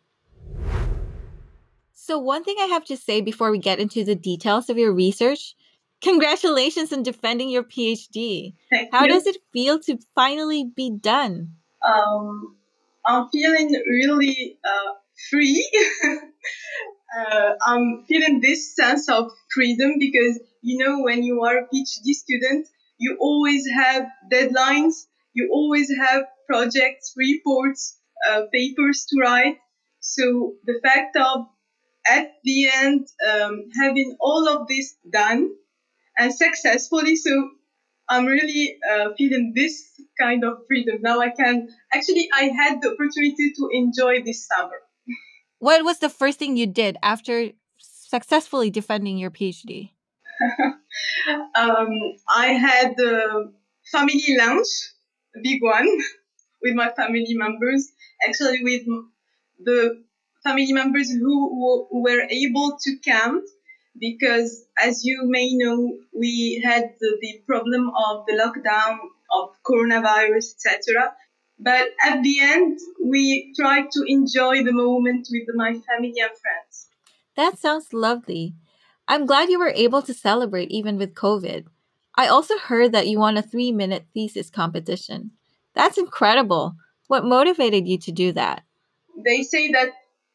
So, 1.91 2.17
one 2.17 2.45
thing 2.45 2.55
I 2.61 2.67
have 2.67 2.85
to 2.85 2.95
say 2.95 3.19
before 3.19 3.51
we 3.51 3.59
get 3.59 3.79
into 3.79 4.05
the 4.05 4.15
details 4.15 4.69
of 4.69 4.77
your 4.77 4.93
research 4.93 5.55
congratulations 6.01 6.93
on 6.93 7.03
defending 7.03 7.49
your 7.49 7.63
PhD. 7.63 8.53
Thank 8.69 8.93
How 8.93 9.03
you. 9.03 9.09
does 9.09 9.25
it 9.27 9.37
feel 9.51 9.79
to 9.79 9.97
finally 10.13 10.63
be 10.63 10.91
done? 10.91 11.55
um, 11.85 12.55
I'm 13.05 13.29
feeling 13.29 13.69
really 13.87 14.57
uh, 14.63 14.93
free. 15.29 15.63
uh, 17.17 17.51
I'm 17.65 18.03
feeling 18.07 18.41
this 18.41 18.75
sense 18.75 19.09
of 19.09 19.31
freedom 19.53 19.93
because 19.99 20.39
you 20.61 20.83
know 20.83 21.01
when 21.03 21.23
you 21.23 21.43
are 21.43 21.59
a 21.59 21.63
PhD 21.63 22.13
student, 22.13 22.67
you 22.97 23.17
always 23.19 23.67
have 23.67 24.05
deadlines, 24.31 25.05
you 25.33 25.49
always 25.51 25.91
have 25.95 26.23
projects, 26.47 27.13
reports, 27.15 27.99
uh, 28.29 28.41
papers 28.53 29.05
to 29.09 29.21
write. 29.21 29.57
So 29.99 30.53
the 30.65 30.79
fact 30.83 31.17
of 31.17 31.47
at 32.07 32.33
the 32.43 32.69
end 32.69 33.07
um, 33.31 33.69
having 33.79 34.15
all 34.19 34.47
of 34.47 34.67
this 34.67 34.95
done 35.11 35.49
and 36.17 36.33
successfully, 36.33 37.15
so 37.15 37.49
I'm 38.09 38.25
really 38.25 38.77
uh, 38.91 39.09
feeling 39.17 39.53
this 39.55 39.89
kind 40.19 40.43
of 40.43 40.59
freedom. 40.67 41.01
Now 41.01 41.19
I 41.19 41.29
can 41.29 41.67
actually, 41.93 42.29
I 42.33 42.45
had 42.45 42.81
the 42.81 42.89
opportunity 42.93 43.51
to 43.53 43.69
enjoy 43.71 44.23
this 44.23 44.47
summer. 44.47 44.77
What 45.59 45.83
was 45.83 45.99
the 45.99 46.09
first 46.09 46.39
thing 46.39 46.57
you 46.57 46.67
did 46.67 46.97
after 47.01 47.49
successfully 47.79 48.69
defending 48.69 49.17
your 49.17 49.31
PhD? 49.31 49.91
um, 51.55 51.89
I 52.29 52.47
had 52.47 52.99
a 52.99 53.45
family 53.91 54.35
lunch, 54.37 54.67
a 55.35 55.39
big 55.41 55.63
one, 55.63 55.87
with 56.61 56.75
my 56.75 56.91
family 56.91 57.33
members. 57.33 57.91
Actually, 58.27 58.63
with 58.63 58.83
the 59.63 60.03
family 60.43 60.71
members 60.71 61.11
who, 61.11 61.87
who 61.89 62.03
were 62.03 62.21
able 62.29 62.77
to 62.81 62.97
come 63.07 63.43
because 63.99 64.65
as 64.77 65.03
you 65.03 65.21
may 65.23 65.53
know 65.53 65.93
we 66.13 66.61
had 66.63 66.93
the, 66.99 67.17
the 67.21 67.41
problem 67.47 67.89
of 68.07 68.25
the 68.27 68.33
lockdown 68.33 68.97
of 69.31 69.49
coronavirus 69.63 70.55
etc 70.55 71.13
but 71.59 71.87
at 72.05 72.21
the 72.23 72.39
end 72.41 72.79
we 73.03 73.53
tried 73.59 73.89
to 73.91 74.03
enjoy 74.07 74.63
the 74.63 74.73
moment 74.73 75.27
with 75.31 75.47
my 75.55 75.73
family 75.87 76.13
and 76.19 76.37
friends 76.43 76.89
That 77.35 77.59
sounds 77.59 77.93
lovely. 77.93 78.55
I'm 79.07 79.25
glad 79.25 79.49
you 79.49 79.59
were 79.59 79.73
able 79.75 80.01
to 80.03 80.13
celebrate 80.13 80.71
even 80.71 80.97
with 80.97 81.13
COVID. 81.13 81.65
I 82.15 82.27
also 82.27 82.57
heard 82.57 82.93
that 82.93 83.07
you 83.07 83.19
won 83.19 83.37
a 83.37 83.41
three 83.41 83.71
minute 83.71 84.05
thesis 84.13 84.49
competition. 84.49 85.31
That's 85.73 85.97
incredible. 85.97 86.75
What 87.07 87.25
motivated 87.25 87.87
you 87.87 87.97
to 87.99 88.11
do 88.11 88.31
that? 88.31 88.63
they 89.17 89.43
say 89.43 89.71
that 89.71 89.89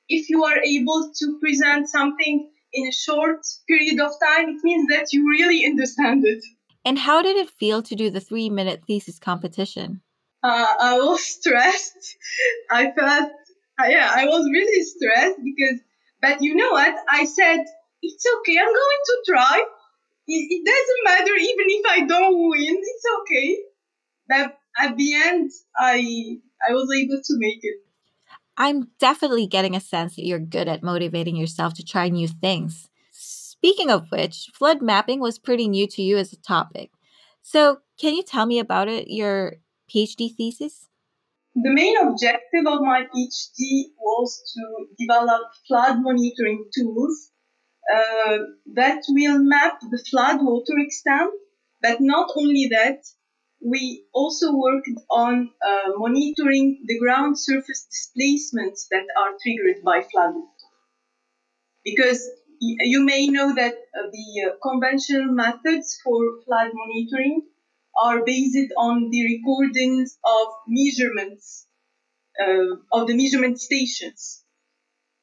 if 0.09 0.29
you 0.29 0.45
are 0.45 0.59
able 0.59 1.13
to 1.15 1.39
present 1.41 1.89
something 1.89 2.51
in 2.73 2.87
a 2.89 2.93
short 2.93 3.41
period 3.69 3.99
of 4.01 4.13
time 4.23 4.49
it 4.49 4.61
means 4.63 4.89
that 4.89 5.13
you 5.13 5.29
really 5.29 5.65
understand 5.67 6.25
it 6.25 6.43
And 6.85 6.99
how 6.99 7.21
did 7.23 7.37
it 7.37 7.51
feel 7.51 7.83
to 7.83 7.95
do 7.95 8.11
the 8.11 8.21
three 8.21 8.49
minute 8.51 8.83
thesis 8.87 9.19
competition? 9.19 10.01
uh, 10.43 10.67
I 10.81 10.99
was 10.99 11.25
stressed. 11.37 12.17
I 12.71 12.91
felt, 12.93 13.31
uh, 13.79 13.89
yeah, 13.89 14.11
I 14.15 14.25
was 14.27 14.45
really 14.51 14.83
stressed 14.85 15.39
because, 15.45 15.79
but 16.23 16.41
you 16.41 16.55
know 16.55 16.71
what? 16.71 16.95
I 17.09 17.25
said, 17.25 17.61
it's 18.03 18.25
okay, 18.39 18.57
I'm 18.59 18.75
going 18.83 19.03
to 19.11 19.17
try. 19.29 19.57
It, 20.27 20.43
it 20.57 20.63
doesn't 20.73 21.05
matter 21.11 21.35
even 21.37 21.67
if 21.69 21.85
I 21.97 21.99
don't 22.07 22.49
win, 22.49 22.77
it's 22.93 23.07
okay. 23.21 23.59
But 24.29 24.59
at 24.79 24.97
the 24.97 25.15
end, 25.15 25.51
I 25.77 26.39
I 26.67 26.73
was 26.73 26.89
able 27.01 27.21
to 27.29 27.35
make 27.39 27.61
it. 27.63 27.79
I'm 28.61 28.89
definitely 28.99 29.47
getting 29.47 29.75
a 29.75 29.81
sense 29.81 30.17
that 30.17 30.27
you're 30.27 30.39
good 30.39 30.69
at 30.69 30.83
motivating 30.83 31.35
yourself 31.35 31.73
to 31.75 31.83
try 31.83 32.11
new 32.11 32.29
things. 32.29 32.91
Speaking 33.11 33.91
of 33.91 34.11
which, 34.11 34.51
flood 34.53 34.83
mapping 34.83 35.19
was 35.19 35.39
pretty 35.39 35.67
new 35.67 35.87
to 35.87 36.03
you 36.03 36.19
as 36.19 36.35
a 36.35 36.37
topic. 36.37 36.91
So, 37.41 37.79
can 37.99 38.13
you 38.13 38.23
tell 38.23 38.45
me 38.45 38.59
about 38.59 38.89
it, 38.89 39.09
your 39.09 39.55
PhD 39.89 40.37
thesis? 40.37 40.91
The 41.55 41.73
main 41.73 41.97
objective 41.97 42.67
of 42.67 42.83
my 42.83 43.05
PhD 43.05 43.95
was 43.99 44.43
to 44.53 44.87
develop 44.99 45.41
flood 45.67 46.03
monitoring 46.03 46.67
tools 46.79 47.31
uh, 47.91 48.37
that 48.75 49.03
will 49.09 49.39
map 49.39 49.79
the 49.91 50.05
flood 50.11 50.41
water 50.43 50.75
extent. 50.77 51.31
But 51.81 52.03
not 52.03 52.29
only 52.37 52.69
that, 52.73 52.99
we 53.65 54.05
also 54.13 54.55
worked 54.55 54.89
on 55.11 55.51
uh, 55.67 55.91
monitoring 55.97 56.83
the 56.87 56.99
ground 56.99 57.39
surface 57.39 57.87
displacements 57.91 58.89
that 58.91 59.05
are 59.19 59.33
triggered 59.43 59.85
by 59.85 60.03
flood 60.03 60.35
water. 60.35 60.69
Because 61.85 62.29
you 62.61 63.05
may 63.05 63.27
know 63.27 63.55
that 63.55 63.73
uh, 63.73 64.09
the 64.13 64.51
uh, 64.51 64.55
conventional 64.63 65.33
methods 65.33 65.99
for 66.05 66.43
flood 66.45 66.71
monitoring 66.75 67.43
are 68.03 68.25
based 68.25 68.73
on 68.79 69.11
the 69.11 69.37
recordings 69.37 70.19
of 70.25 70.49
measurements 70.69 71.67
uh, 72.41 72.77
of 72.93 73.07
the 73.07 73.17
measurement 73.17 73.61
stations. 73.61 74.45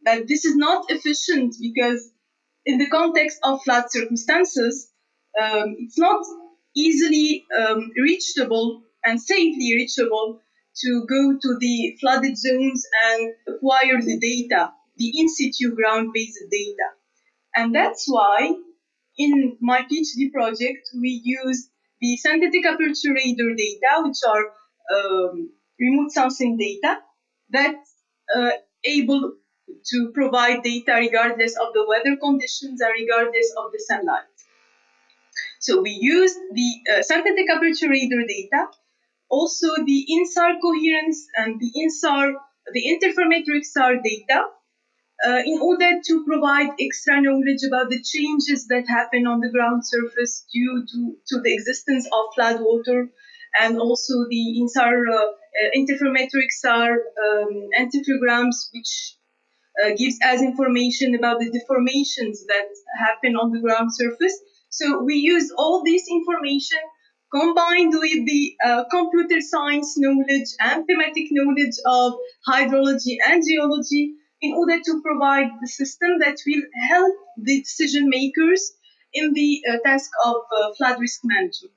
But 0.03 0.27
this 0.27 0.45
is 0.45 0.55
not 0.55 0.91
efficient 0.91 1.55
because 1.61 2.11
in 2.65 2.77
the 2.77 2.87
context 2.89 3.39
of 3.43 3.63
flood 3.63 3.85
circumstances, 3.89 4.91
um, 5.41 5.75
it's 5.79 5.97
not 5.97 6.25
easily 6.75 7.45
um, 7.57 7.91
reachable 7.97 8.83
and 9.03 9.21
safely 9.21 9.73
reachable 9.75 10.41
to 10.81 11.05
go 11.09 11.37
to 11.41 11.57
the 11.59 11.97
flooded 11.99 12.37
zones 12.37 12.85
and 13.09 13.33
acquire 13.47 14.01
the 14.01 14.19
data, 14.19 14.71
the 14.97 15.19
in 15.19 15.29
situ 15.29 15.75
ground 15.75 16.11
based 16.13 16.39
data. 16.51 16.87
And 17.55 17.73
that's 17.73 18.05
why 18.07 18.53
in 19.17 19.57
my 19.59 19.81
PhD 19.81 20.31
project, 20.31 20.89
we 20.93 21.21
use 21.23 21.69
the 21.99 22.17
synthetic 22.17 22.65
aperture 22.65 23.13
radar 23.13 23.55
data, 23.55 24.03
which 24.03 24.17
are 24.27 24.45
um, 24.95 25.49
remote 25.79 26.11
sensing 26.11 26.57
data 26.57 26.99
that 27.49 27.75
uh, 28.35 28.51
able 28.83 29.33
to 29.85 30.11
provide 30.13 30.63
data 30.63 30.93
regardless 30.99 31.55
of 31.57 31.73
the 31.73 31.85
weather 31.87 32.15
conditions 32.17 32.81
and 32.81 32.93
regardless 32.93 33.53
of 33.57 33.71
the 33.71 33.83
sunlight. 33.87 34.36
So 35.59 35.81
we 35.81 35.91
used 35.91 36.37
the 36.53 36.69
uh, 36.91 37.01
synthetic 37.01 37.49
aperture 37.49 37.89
radar 37.89 38.25
data, 38.27 38.67
also 39.29 39.67
the 39.85 40.05
INSAR 40.09 40.59
coherence 40.61 41.27
and 41.35 41.59
the 41.59 41.71
INSAR, 41.75 42.33
the 42.73 42.83
interferometric 42.91 43.63
SAR 43.63 43.95
data, 44.03 44.45
uh, 45.25 45.41
in 45.45 45.59
order 45.61 45.99
to 46.05 46.25
provide 46.25 46.69
extra 46.79 47.19
knowledge 47.21 47.63
about 47.67 47.89
the 47.89 48.01
changes 48.01 48.67
that 48.67 48.87
happen 48.87 49.25
on 49.25 49.39
the 49.39 49.49
ground 49.49 49.81
surface 49.85 50.45
due 50.53 50.85
to, 50.91 51.15
to 51.27 51.41
the 51.41 51.53
existence 51.53 52.05
of 52.05 52.33
flood 52.35 52.61
water 52.61 53.09
and 53.59 53.79
also 53.79 54.13
the 54.29 54.61
INSAR 54.61 55.07
uh, 55.09 55.15
uh, 55.15 55.69
interferometric 55.75 56.51
SAR 56.51 56.91
um, 56.93 57.69
which 58.73 59.15
uh, 59.83 59.89
gives 59.97 60.17
us 60.23 60.41
information 60.41 61.15
about 61.15 61.39
the 61.39 61.49
deformations 61.49 62.45
that 62.47 62.67
happen 62.99 63.35
on 63.35 63.51
the 63.51 63.59
ground 63.59 63.89
surface. 63.93 64.39
So 64.77 65.03
we 65.03 65.15
use 65.15 65.51
all 65.57 65.83
this 65.83 66.07
information 66.07 66.77
combined 67.33 67.93
with 67.93 68.25
the 68.25 68.53
uh, 68.63 68.83
computer 68.91 69.41
science 69.41 69.97
knowledge 69.97 70.49
and 70.59 70.85
thematic 70.85 71.27
knowledge 71.31 71.77
of 71.85 72.13
hydrology 72.47 73.17
and 73.27 73.43
geology 73.45 74.13
in 74.41 74.53
order 74.53 74.79
to 74.79 75.01
provide 75.01 75.49
the 75.61 75.67
system 75.67 76.19
that 76.19 76.37
will 76.45 76.61
help 76.89 77.15
the 77.37 77.61
decision 77.61 78.07
makers 78.07 78.71
in 79.13 79.33
the 79.33 79.61
uh, 79.67 79.77
task 79.83 80.11
of 80.23 80.35
uh, 80.35 80.73
flood 80.77 80.99
risk 80.99 81.21
management. 81.23 81.73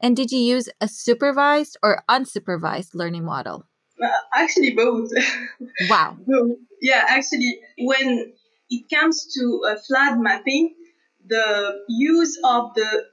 And 0.00 0.16
did 0.16 0.32
you 0.32 0.40
use 0.40 0.68
a 0.80 0.88
supervised 0.88 1.76
or 1.80 2.02
unsupervised 2.10 2.94
learning 2.94 3.24
model? 3.24 3.66
Uh, 4.02 4.08
actually, 4.34 4.74
both. 4.74 5.10
Wow. 5.88 6.16
both. 6.26 6.58
Yeah, 6.82 7.04
actually, 7.08 7.60
when 7.78 8.32
it 8.68 8.84
comes 8.92 9.32
to 9.34 9.62
uh, 9.68 9.76
flood 9.86 10.18
mapping, 10.18 10.74
the 11.28 11.80
use 11.88 12.38
of 12.44 12.74
the 12.74 13.04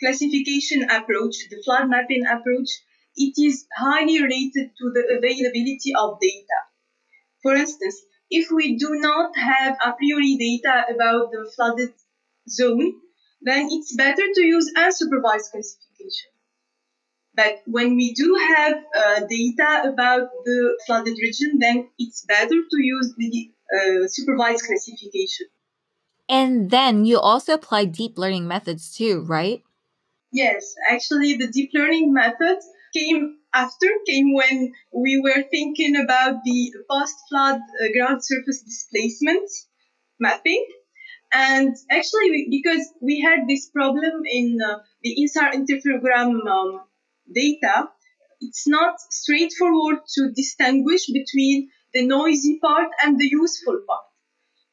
classification 0.00 0.84
approach, 0.90 1.36
the 1.50 1.62
flood 1.64 1.88
mapping 1.88 2.24
approach, 2.26 2.68
it 3.16 3.34
is 3.38 3.66
highly 3.76 4.22
related 4.22 4.70
to 4.78 4.90
the 4.94 5.04
availability 5.16 5.92
of 5.98 6.18
data. 6.20 6.58
For 7.42 7.54
instance, 7.54 8.00
if 8.30 8.50
we 8.50 8.78
do 8.78 8.96
not 8.96 9.36
have 9.36 9.76
a 9.84 9.92
priori 9.92 10.36
data 10.36 10.86
about 10.94 11.30
the 11.30 11.50
flooded 11.54 11.92
zone, 12.48 12.94
then 13.42 13.68
it's 13.70 13.94
better 13.94 14.22
to 14.34 14.42
use 14.42 14.72
unsupervised 14.76 15.50
classification. 15.52 16.30
But 17.34 17.62
when 17.66 17.96
we 17.96 18.12
do 18.14 18.34
have 18.34 18.74
uh, 18.94 19.20
data 19.28 19.88
about 19.92 20.28
the 20.44 20.78
flooded 20.86 21.16
region, 21.20 21.58
then 21.58 21.88
it's 21.98 22.24
better 22.26 22.56
to 22.70 22.82
use 22.82 23.14
the 23.16 23.50
uh, 23.74 24.06
supervised 24.06 24.64
classification. 24.66 25.46
And 26.32 26.70
then 26.70 27.04
you 27.04 27.18
also 27.18 27.52
apply 27.52 27.84
deep 27.84 28.16
learning 28.16 28.48
methods 28.48 28.96
too, 28.96 29.20
right? 29.20 29.62
Yes, 30.32 30.74
actually, 30.88 31.34
the 31.34 31.48
deep 31.48 31.72
learning 31.74 32.14
methods 32.14 32.64
came 32.94 33.36
after, 33.52 33.86
came 34.06 34.32
when 34.32 34.72
we 34.94 35.20
were 35.20 35.42
thinking 35.50 35.94
about 35.94 36.36
the 36.42 36.72
post 36.90 37.16
flood 37.28 37.60
uh, 37.60 37.92
ground 37.92 38.24
surface 38.24 38.62
displacement 38.62 39.50
mapping. 40.18 40.66
And 41.34 41.76
actually, 41.90 42.30
we, 42.30 42.48
because 42.50 42.90
we 43.02 43.20
had 43.20 43.40
this 43.46 43.68
problem 43.68 44.22
in 44.24 44.58
uh, 44.58 44.78
the 45.02 45.14
INSAR 45.14 45.52
interferogram 45.52 46.46
um, 46.48 46.80
data, 47.30 47.90
it's 48.40 48.66
not 48.66 48.94
straightforward 49.10 49.98
to 50.14 50.32
distinguish 50.32 51.08
between 51.12 51.68
the 51.92 52.06
noisy 52.06 52.58
part 52.58 52.88
and 53.04 53.20
the 53.20 53.28
useful 53.28 53.82
part. 53.86 54.06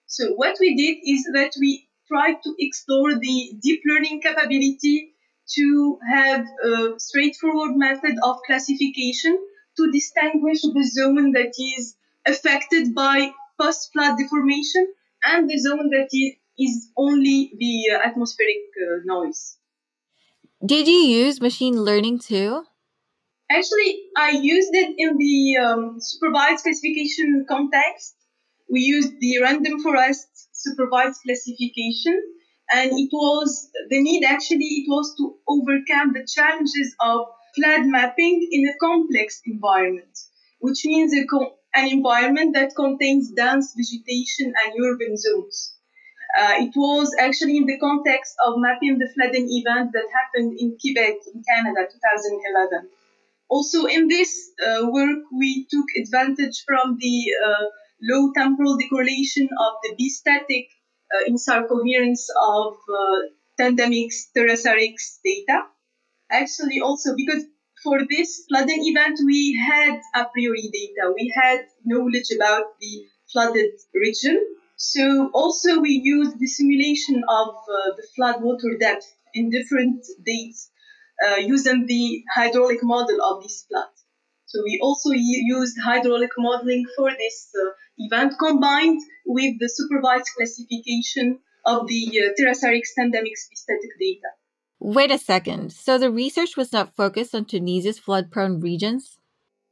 So 0.10 0.34
what 0.34 0.58
we 0.60 0.76
did 0.76 0.98
is 1.06 1.24
that 1.34 1.54
we 1.60 1.88
tried 2.08 2.42
to 2.44 2.56
explore 2.58 3.14
the 3.14 3.52
deep 3.62 3.82
learning 3.86 4.22
capability 4.22 5.14
to 5.56 6.00
have 6.12 6.46
a 6.66 7.00
straightforward 7.00 7.76
method 7.76 8.16
of 8.24 8.38
classification 8.48 9.38
to 9.78 9.92
distinguish 9.92 10.62
the 10.62 10.84
zone 10.84 11.32
that 11.34 11.54
is 11.78 11.96
affected 12.26 12.96
by 12.96 13.32
post-flood 13.62 14.18
deformation 14.18 14.92
and 15.26 15.48
the 15.48 15.60
zone 15.60 15.92
that 15.92 16.10
is 16.58 16.90
only 16.98 17.52
the 17.60 17.92
atmospheric 18.04 18.58
uh, 18.82 19.02
noise. 19.06 19.58
Did 20.66 20.88
you 20.88 21.02
use 21.24 21.40
machine 21.40 21.84
learning 21.84 22.18
too? 22.20 22.64
Actually, 23.52 24.06
I 24.18 24.32
used 24.32 24.74
it 24.74 24.96
in 24.98 25.18
the 25.18 25.58
um, 25.58 25.98
supervised 26.00 26.64
classification 26.64 27.46
context. 27.48 28.16
We 28.72 28.82
used 28.82 29.20
the 29.20 29.40
random 29.42 29.82
forest 29.82 30.28
supervised 30.54 31.22
classification, 31.26 32.16
and 32.72 32.92
it 32.94 33.10
was 33.12 33.70
the 33.90 34.02
need 34.02 34.24
actually 34.24 34.66
it 34.82 34.86
was 34.88 35.14
to 35.18 35.38
overcome 35.48 36.14
the 36.14 36.26
challenges 36.26 36.96
of 37.02 37.28
flood 37.56 37.86
mapping 37.88 38.48
in 38.52 38.68
a 38.70 38.78
complex 38.78 39.42
environment, 39.46 40.18
which 40.60 40.86
means 40.86 41.14
co- 41.30 41.58
an 41.74 41.88
environment 41.90 42.54
that 42.56 42.76
contains 42.76 43.32
dense 43.32 43.74
vegetation 43.76 44.54
and 44.64 44.74
urban 44.86 45.18
zones. 45.18 45.76
Uh, 46.40 46.54
it 46.60 46.74
was 46.76 47.16
actually 47.20 47.58
in 47.58 47.66
the 47.66 47.78
context 47.80 48.34
of 48.46 48.54
mapping 48.58 48.98
the 49.00 49.10
flooding 49.16 49.48
event 49.50 49.92
that 49.94 50.06
happened 50.14 50.56
in 50.60 50.78
Quebec, 50.80 51.16
in 51.34 51.42
Canada, 51.50 51.88
2011. 51.92 52.88
Also, 53.50 53.86
in 53.86 54.08
this 54.08 54.52
uh, 54.66 54.86
work, 54.90 55.20
we 55.34 55.66
took 55.72 55.86
advantage 56.00 56.64
from 56.68 56.98
the 57.00 57.16
uh, 57.46 57.66
low 58.02 58.32
temporal 58.34 58.78
decorrelation 58.78 59.48
of 59.66 59.74
the 59.84 59.96
bistatic 60.00 60.68
uh, 61.14 61.30
INSAR 61.30 61.68
coherence 61.68 62.30
of 62.42 62.74
uh, 62.74 63.20
TanDEM-X, 63.60 64.32
TerraSAR-X 64.36 65.20
data. 65.24 65.64
Actually, 66.32 66.80
also 66.82 67.16
because 67.16 67.44
for 67.84 68.00
this 68.10 68.46
flooding 68.48 68.82
event, 68.82 69.20
we 69.26 69.56
had 69.56 70.00
a 70.16 70.26
priori 70.34 70.70
data. 70.72 71.14
We 71.16 71.34
had 71.34 71.62
knowledge 71.86 72.30
about 72.36 72.80
the 72.80 73.06
flooded 73.32 73.72
region 73.94 74.40
so 74.80 75.30
also 75.34 75.82
we 75.82 76.00
used 76.02 76.40
the 76.40 76.48
simulation 76.48 77.22
of 77.28 77.50
uh, 77.50 77.96
the 77.98 78.08
flood 78.16 78.42
water 78.42 78.78
depth 78.80 79.14
in 79.34 79.50
different 79.50 80.06
dates 80.26 80.72
uh, 81.28 81.36
using 81.36 81.86
the 81.86 82.24
hydraulic 82.34 82.82
model 82.82 83.22
of 83.22 83.44
this 83.44 83.66
flood. 83.68 83.92
So 84.46 84.64
we 84.64 84.80
also 84.82 85.10
used 85.12 85.78
hydraulic 85.84 86.30
modeling 86.38 86.86
for 86.96 87.12
this 87.12 87.50
uh, 87.62 87.72
event 88.00 88.34
combined 88.40 89.02
with 89.26 89.60
the 89.60 89.70
supervised 89.70 90.30
classification 90.36 91.40
of 91.66 91.88
the 91.88 92.20
uh, 92.20 92.42
TerraSAR-X 92.42 92.94
TanDEM-X 92.98 93.50
static 93.54 93.92
data. 94.00 94.30
Wait 94.80 95.12
a 95.12 95.18
second. 95.18 95.74
So 95.74 95.98
the 95.98 96.10
research 96.10 96.56
was 96.56 96.72
not 96.72 96.96
focused 96.96 97.36
on 97.36 97.46
Tunisia's 97.46 98.00
flood 98.00 98.32
prone 98.32 98.62
regions? 98.62 99.18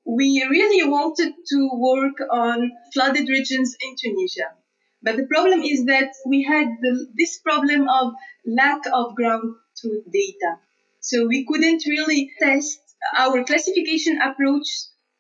We 0.06 0.46
really 0.50 0.90
wanted 0.90 1.34
to 1.50 1.70
work 1.74 2.18
on 2.32 2.72
flooded 2.94 3.28
regions 3.30 3.76
in 3.82 3.96
Tunisia. 3.98 4.52
But 5.02 5.16
the 5.16 5.28
problem 5.28 5.62
is 5.62 5.86
that 5.86 6.12
we 6.26 6.44
had 6.44 6.68
the, 6.82 7.08
this 7.18 7.40
problem 7.40 7.88
of 7.88 8.14
lack 8.46 8.82
of 8.94 9.16
ground 9.16 9.56
truth 9.80 10.04
data. 10.12 10.60
So 11.00 11.28
we 11.28 11.46
couldn't 11.46 11.84
really 11.88 12.32
test 12.42 12.80
our 13.18 13.44
classification 13.44 14.20
approach 14.22 14.68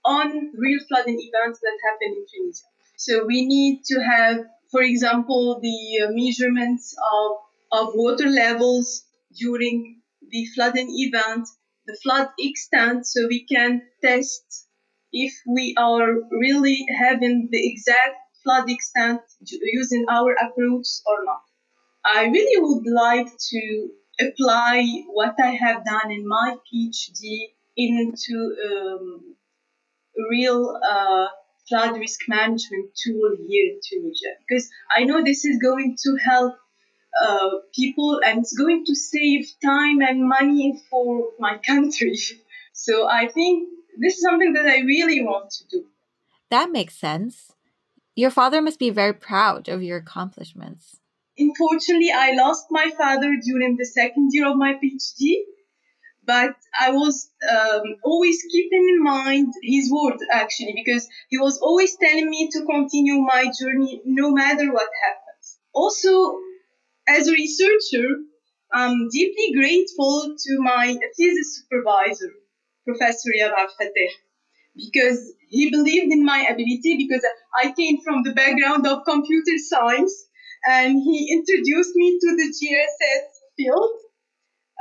on 0.04 0.52
real 0.58 0.80
flooding 0.88 1.20
events 1.20 1.60
that 1.60 1.78
happen 1.89 2.15
in 2.17 2.26
Tunisia. 2.34 2.65
So 2.97 3.25
we 3.25 3.45
need 3.45 3.83
to 3.86 3.99
have, 4.01 4.39
for 4.71 4.81
example, 4.81 5.60
the 5.62 6.03
uh, 6.03 6.07
measurements 6.12 6.95
of, 7.13 7.38
of 7.71 7.93
water 7.93 8.27
levels 8.27 9.05
during 9.38 10.01
the 10.29 10.45
flooding 10.55 10.89
event, 10.89 11.47
the 11.86 11.95
flood 12.03 12.29
extent, 12.39 13.05
so 13.05 13.27
we 13.29 13.45
can 13.45 13.83
test 14.03 14.67
if 15.13 15.33
we 15.47 15.75
are 15.77 16.12
really 16.31 16.86
having 16.99 17.49
the 17.51 17.71
exact 17.71 18.17
flood 18.43 18.69
extent 18.69 19.21
using 19.41 20.05
our 20.10 20.33
approach 20.33 20.88
or 21.05 21.23
not. 21.23 21.43
I 22.03 22.25
really 22.25 22.62
would 22.62 22.91
like 22.91 23.27
to 23.27 23.89
apply 24.19 25.03
what 25.07 25.36
I 25.39 25.51
have 25.51 25.86
done 25.86 26.10
in 26.12 26.27
my 26.27 26.55
PhD 26.65 27.53
into 27.75 28.55
um, 28.67 29.36
real 30.31 30.79
uh, 30.89 31.27
flood 31.67 31.97
risk 31.97 32.21
management 32.27 32.91
tool 33.03 33.32
here 33.47 33.73
in 33.73 33.80
Tunisia 33.84 34.34
because 34.47 34.69
I 34.95 35.03
know 35.03 35.23
this 35.23 35.45
is 35.45 35.60
going 35.60 35.97
to 36.03 36.17
help 36.23 36.56
uh, 37.21 37.49
people 37.73 38.19
and 38.25 38.39
it's 38.39 38.56
going 38.56 38.86
to 38.86 38.95
save 38.95 39.47
time 39.63 40.01
and 40.01 40.27
money 40.27 40.82
for 40.89 41.30
my 41.39 41.58
country. 41.65 42.17
So 42.73 43.08
I 43.10 43.27
think 43.27 43.69
this 43.99 44.15
is 44.15 44.21
something 44.21 44.53
that 44.53 44.65
I 44.65 44.80
really 44.80 45.23
want 45.23 45.51
to 45.51 45.63
do. 45.69 45.86
That 46.49 46.71
makes 46.71 46.95
sense. 46.95 47.53
Your 48.15 48.32
father 48.32 48.62
must 48.62 48.80
be 48.80 48.89
very 48.89 49.13
proud 49.13 49.67
of 49.67 49.84
your 49.84 49.97
accomplishments. 49.97 50.99
Unfortunately, 51.38 52.10
I 52.13 52.32
lost 52.34 52.65
my 52.71 52.91
father 52.97 53.36
during 53.43 53.77
the 53.77 53.86
second 53.86 54.30
year 54.32 54.47
of 54.47 54.58
my 54.58 54.73
PhD, 54.73 55.36
but 56.27 56.55
I 56.77 56.91
was 56.91 57.31
um, 57.49 57.83
always 58.03 58.43
keeping 58.51 58.85
in 58.89 59.03
mind 59.03 59.53
his 59.63 59.89
word 59.91 60.19
actually, 60.31 60.73
because 60.75 61.07
he 61.29 61.37
was 61.39 61.57
always 61.59 61.95
telling 61.95 62.29
me 62.29 62.49
to 62.51 62.65
continue 62.65 63.21
my 63.21 63.49
journey 63.59 64.01
no 64.05 64.31
matter 64.31 64.71
what 64.71 64.89
happens. 65.05 65.59
Also, 65.73 66.37
as 67.07 67.29
a 67.29 67.31
researcher, 67.31 68.07
I'm 68.73 69.07
deeply 69.09 69.53
grateful 69.55 70.35
to 70.37 70.59
my 70.59 70.97
thesis 71.15 71.63
supervisor, 71.63 72.33
Professor 72.85 73.29
Yabab 73.41 73.69
Fateh, 73.79 74.11
because 74.75 75.31
he 75.49 75.71
believed 75.71 76.11
in 76.11 76.25
my 76.25 76.45
ability 76.49 76.97
because 77.07 77.25
I 77.55 77.71
came 77.71 78.01
from 78.03 78.23
the 78.23 78.33
background 78.33 78.85
of 78.85 79.05
computer 79.05 79.57
science 79.57 80.27
and 80.67 81.01
he 81.01 81.31
introduced 81.31 81.95
me 81.95 82.19
to 82.19 82.35
the 82.35 82.53
GRSS 82.53 83.27
field. 83.55 83.91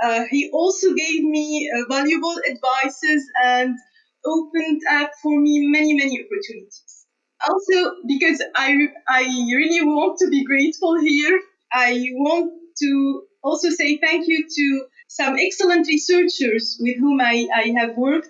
Uh, 0.02 0.24
he 0.30 0.50
also 0.52 0.92
gave 0.94 1.22
me 1.22 1.70
uh, 1.70 1.85
valuable 1.88 2.35
advices 2.50 3.24
and 3.44 3.76
opened 4.24 4.82
up 4.90 5.11
for 5.22 5.40
me 5.40 5.66
many, 5.68 5.94
many 5.94 6.20
opportunities. 6.24 7.06
Also, 7.48 7.92
because 8.06 8.42
I, 8.54 8.88
I 9.09 9.22
really 9.22 9.85
want 9.85 10.18
to 10.18 10.28
be 10.28 10.44
grateful 10.44 10.98
here, 10.98 11.40
I 11.72 12.09
want 12.12 12.52
to 12.82 13.22
also 13.42 13.70
say 13.70 13.98
thank 13.98 14.26
you 14.26 14.46
to 14.48 14.87
some 15.09 15.37
excellent 15.38 15.87
researchers 15.87 16.76
with 16.80 16.96
whom 16.98 17.20
I, 17.20 17.46
I 17.54 17.74
have 17.78 17.96
worked. 17.96 18.28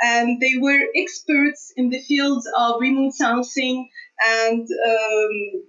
And 0.00 0.40
they 0.40 0.54
were 0.58 0.80
experts 0.94 1.72
in 1.76 1.90
the 1.90 2.02
fields 2.02 2.46
of 2.56 2.80
remote 2.80 3.14
sensing 3.14 3.88
and 4.26 4.60
um, 4.60 5.62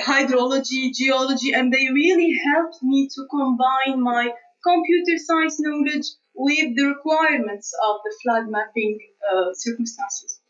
hydrology, 0.00 0.92
geology, 0.94 1.52
and 1.52 1.72
they 1.72 1.88
really 1.92 2.38
helped 2.44 2.82
me 2.82 3.08
to 3.08 3.26
combine 3.30 4.00
my 4.00 4.30
computer 4.62 5.18
science 5.18 5.60
knowledge 5.60 6.06
with 6.34 6.76
the 6.76 6.86
requirements 6.86 7.72
of 7.84 7.96
the 8.04 8.14
flood 8.22 8.48
mapping 8.48 8.98
uh, 9.32 9.50
circumstances. 9.52 10.40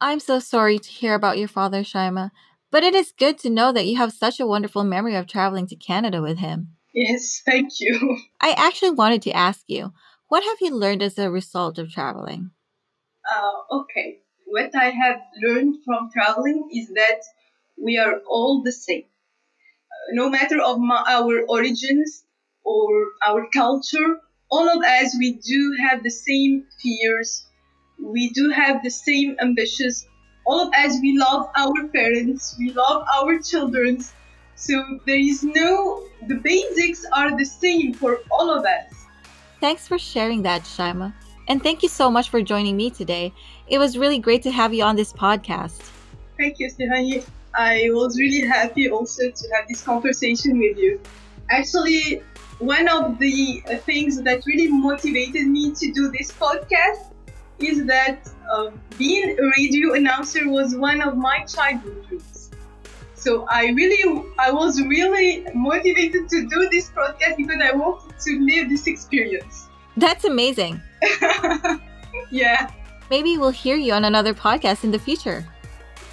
I'm 0.00 0.20
so 0.20 0.40
sorry 0.40 0.78
to 0.78 0.90
hear 0.90 1.14
about 1.14 1.38
your 1.38 1.48
father, 1.48 1.82
Shaima, 1.82 2.30
but 2.70 2.82
it 2.82 2.94
is 2.94 3.12
good 3.16 3.38
to 3.38 3.50
know 3.50 3.72
that 3.72 3.86
you 3.86 3.96
have 3.96 4.12
such 4.12 4.40
a 4.40 4.46
wonderful 4.46 4.84
memory 4.84 5.14
of 5.14 5.26
traveling 5.26 5.66
to 5.68 5.76
Canada 5.76 6.20
with 6.20 6.38
him. 6.38 6.76
Yes, 6.92 7.40
thank 7.46 7.80
you. 7.80 8.18
I 8.40 8.52
actually 8.52 8.90
wanted 8.90 9.22
to 9.22 9.32
ask 9.32 9.64
you, 9.68 9.92
what 10.28 10.42
have 10.42 10.56
you 10.60 10.74
learned 10.74 11.02
as 11.02 11.18
a 11.18 11.30
result 11.30 11.78
of 11.78 11.90
traveling? 11.90 12.50
Uh, 13.30 13.76
okay, 13.80 14.20
what 14.46 14.74
I 14.74 14.90
have 14.90 15.20
learned 15.42 15.76
from 15.84 16.10
traveling 16.12 16.68
is 16.72 16.88
that 16.88 17.20
we 17.82 17.98
are 17.98 18.20
all 18.28 18.62
the 18.62 18.72
same. 18.72 19.04
Uh, 19.04 20.14
no 20.14 20.28
matter 20.28 20.60
of 20.60 20.78
my, 20.78 21.04
our 21.06 21.42
origins 21.48 22.24
or 22.64 22.88
our 23.26 23.48
culture, 23.52 24.20
all 24.50 24.68
of 24.68 24.84
us, 24.84 25.16
we 25.18 25.34
do 25.34 25.76
have 25.88 26.02
the 26.02 26.10
same 26.10 26.64
fears. 26.80 27.46
We 28.00 28.30
do 28.30 28.50
have 28.50 28.82
the 28.82 28.90
same 28.90 29.36
ambitions. 29.40 30.06
All 30.44 30.60
of 30.60 30.72
us, 30.74 30.98
we 31.00 31.16
love 31.18 31.48
our 31.56 31.88
parents. 31.88 32.54
We 32.58 32.72
love 32.72 33.04
our 33.14 33.38
children. 33.38 34.04
So 34.56 35.00
there 35.06 35.18
is 35.18 35.42
no, 35.42 36.04
the 36.28 36.36
basics 36.36 37.04
are 37.14 37.36
the 37.36 37.44
same 37.44 37.94
for 37.94 38.18
all 38.30 38.50
of 38.50 38.64
us. 38.64 38.92
Thanks 39.60 39.88
for 39.88 39.98
sharing 39.98 40.42
that, 40.42 40.62
Shaima. 40.62 41.14
And 41.48 41.62
thank 41.62 41.82
you 41.82 41.88
so 41.88 42.10
much 42.10 42.30
for 42.30 42.42
joining 42.42 42.76
me 42.76 42.90
today. 42.90 43.32
It 43.68 43.78
was 43.78 43.96
really 43.96 44.18
great 44.18 44.42
to 44.42 44.50
have 44.50 44.74
you 44.74 44.84
on 44.84 44.96
this 44.96 45.12
podcast. 45.12 45.80
Thank 46.38 46.58
you, 46.58 46.68
Stephanie. 46.68 47.24
I 47.54 47.88
was 47.90 48.18
really 48.18 48.46
happy 48.46 48.90
also 48.90 49.30
to 49.30 49.48
have 49.54 49.66
this 49.68 49.82
conversation 49.82 50.58
with 50.58 50.76
you. 50.76 51.00
Actually, 51.50 52.22
one 52.62 52.86
of 52.86 53.18
the 53.18 53.60
uh, 53.66 53.76
things 53.78 54.22
that 54.22 54.46
really 54.46 54.68
motivated 54.68 55.48
me 55.48 55.72
to 55.72 55.90
do 55.92 56.12
this 56.12 56.30
podcast 56.30 57.10
is 57.58 57.84
that 57.86 58.30
uh, 58.52 58.70
being 58.96 59.36
a 59.36 59.42
radio 59.58 59.94
announcer 59.94 60.48
was 60.48 60.76
one 60.76 61.00
of 61.02 61.16
my 61.16 61.44
childhood 61.44 62.06
dreams. 62.08 62.50
So 63.14 63.46
I 63.48 63.70
really, 63.70 64.24
I 64.38 64.52
was 64.52 64.80
really 64.80 65.44
motivated 65.54 66.28
to 66.28 66.46
do 66.46 66.68
this 66.70 66.90
podcast 66.90 67.36
because 67.36 67.60
I 67.60 67.72
wanted 67.72 68.18
to 68.20 68.40
live 68.40 68.68
this 68.68 68.86
experience. 68.86 69.68
That's 69.96 70.24
amazing. 70.24 70.80
yeah. 72.30 72.70
Maybe 73.10 73.38
we'll 73.38 73.50
hear 73.50 73.76
you 73.76 73.92
on 73.92 74.04
another 74.04 74.34
podcast 74.34 74.84
in 74.84 74.92
the 74.92 75.00
future. 75.00 75.44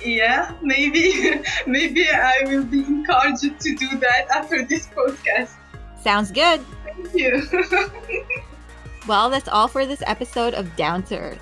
Yeah, 0.04 0.56
maybe, 0.64 1.42
maybe 1.68 2.10
I 2.10 2.42
will 2.46 2.64
be 2.64 2.80
encouraged 2.80 3.60
to 3.60 3.76
do 3.76 3.98
that 4.00 4.28
after 4.34 4.66
this 4.66 4.88
podcast. 4.88 5.59
Sounds 6.02 6.32
good. 6.32 6.62
Thank 6.86 7.14
you. 7.14 7.44
well, 9.08 9.30
that's 9.30 9.48
all 9.48 9.68
for 9.68 9.86
this 9.86 10.04
episode 10.06 10.54
of 10.54 10.76
Down 10.76 11.04
to 11.04 11.18
Earth. 11.18 11.42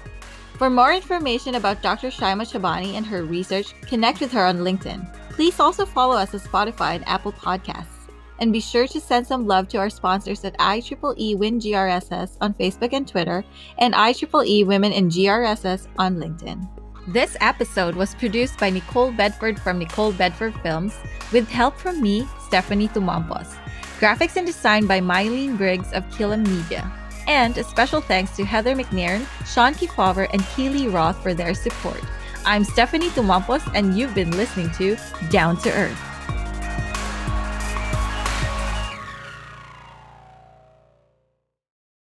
For 0.58 0.70
more 0.70 0.92
information 0.92 1.56
about 1.56 1.84
Dr. 1.84 2.08
Shaima 2.08 2.42
Shabani 2.42 2.96
and 2.96 3.06
her 3.06 3.24
research, 3.24 3.80
connect 3.82 4.20
with 4.20 4.32
her 4.32 4.44
on 4.44 4.60
LinkedIn. 4.60 5.08
Please 5.30 5.60
also 5.60 5.86
follow 5.86 6.16
us 6.16 6.34
on 6.34 6.40
Spotify 6.40 6.96
and 6.96 7.08
Apple 7.08 7.32
Podcasts. 7.32 8.10
And 8.40 8.52
be 8.52 8.60
sure 8.60 8.88
to 8.88 9.00
send 9.00 9.28
some 9.28 9.46
love 9.46 9.68
to 9.70 9.78
our 9.78 9.90
sponsors 9.90 10.44
at 10.44 10.58
IEEE 10.58 11.38
Win 11.38 11.60
GRSS 11.60 12.38
on 12.42 12.56
Facebook 12.56 12.94
and 12.94 13.08
Twitter, 13.08 13.44
and 13.78 13.94
IEEE 13.94 14.66
Women 14.66 14.92
in 14.92 15.10
GRSS 15.10 15.88
on 16.00 16.18
LinkedIn. 16.18 16.68
This 17.08 17.38
episode 17.40 17.96
was 17.96 18.16
produced 18.16 18.60
by 18.60 18.70
Nicole 18.70 19.12
Bedford 19.12 19.60
from 19.60 19.80
Nicole 19.80 20.12
Bedford 20.12 20.54
Films, 20.62 20.98
with 21.32 21.48
help 21.48 21.78
from 21.78 22.02
me, 22.02 22.28
Stephanie 22.48 22.90
Tumampos. 22.90 23.56
Graphics 24.00 24.36
and 24.36 24.46
design 24.46 24.86
by 24.86 25.00
Mylene 25.02 25.58
Briggs 25.58 25.92
of 25.92 26.04
Killam 26.12 26.48
Media. 26.48 26.92
And 27.26 27.58
a 27.58 27.64
special 27.64 28.00
thanks 28.00 28.36
to 28.36 28.46
Heather 28.46 28.76
McNairn, 28.76 29.26
Sean 29.52 29.74
Kefauver, 29.74 30.30
and 30.34 30.46
Keely 30.56 30.88
Roth 30.88 31.22
for 31.24 31.34
their 31.34 31.56
support. 31.56 32.04
I'm 32.46 32.64
Stephanie 32.64 33.10
Tumampos, 33.10 33.68
and 33.74 33.98
you've 33.98 34.14
been 34.14 34.30
listening 34.30 34.70
to 34.74 34.98
Down 35.32 35.58
to 35.62 35.72
Earth. 35.72 36.07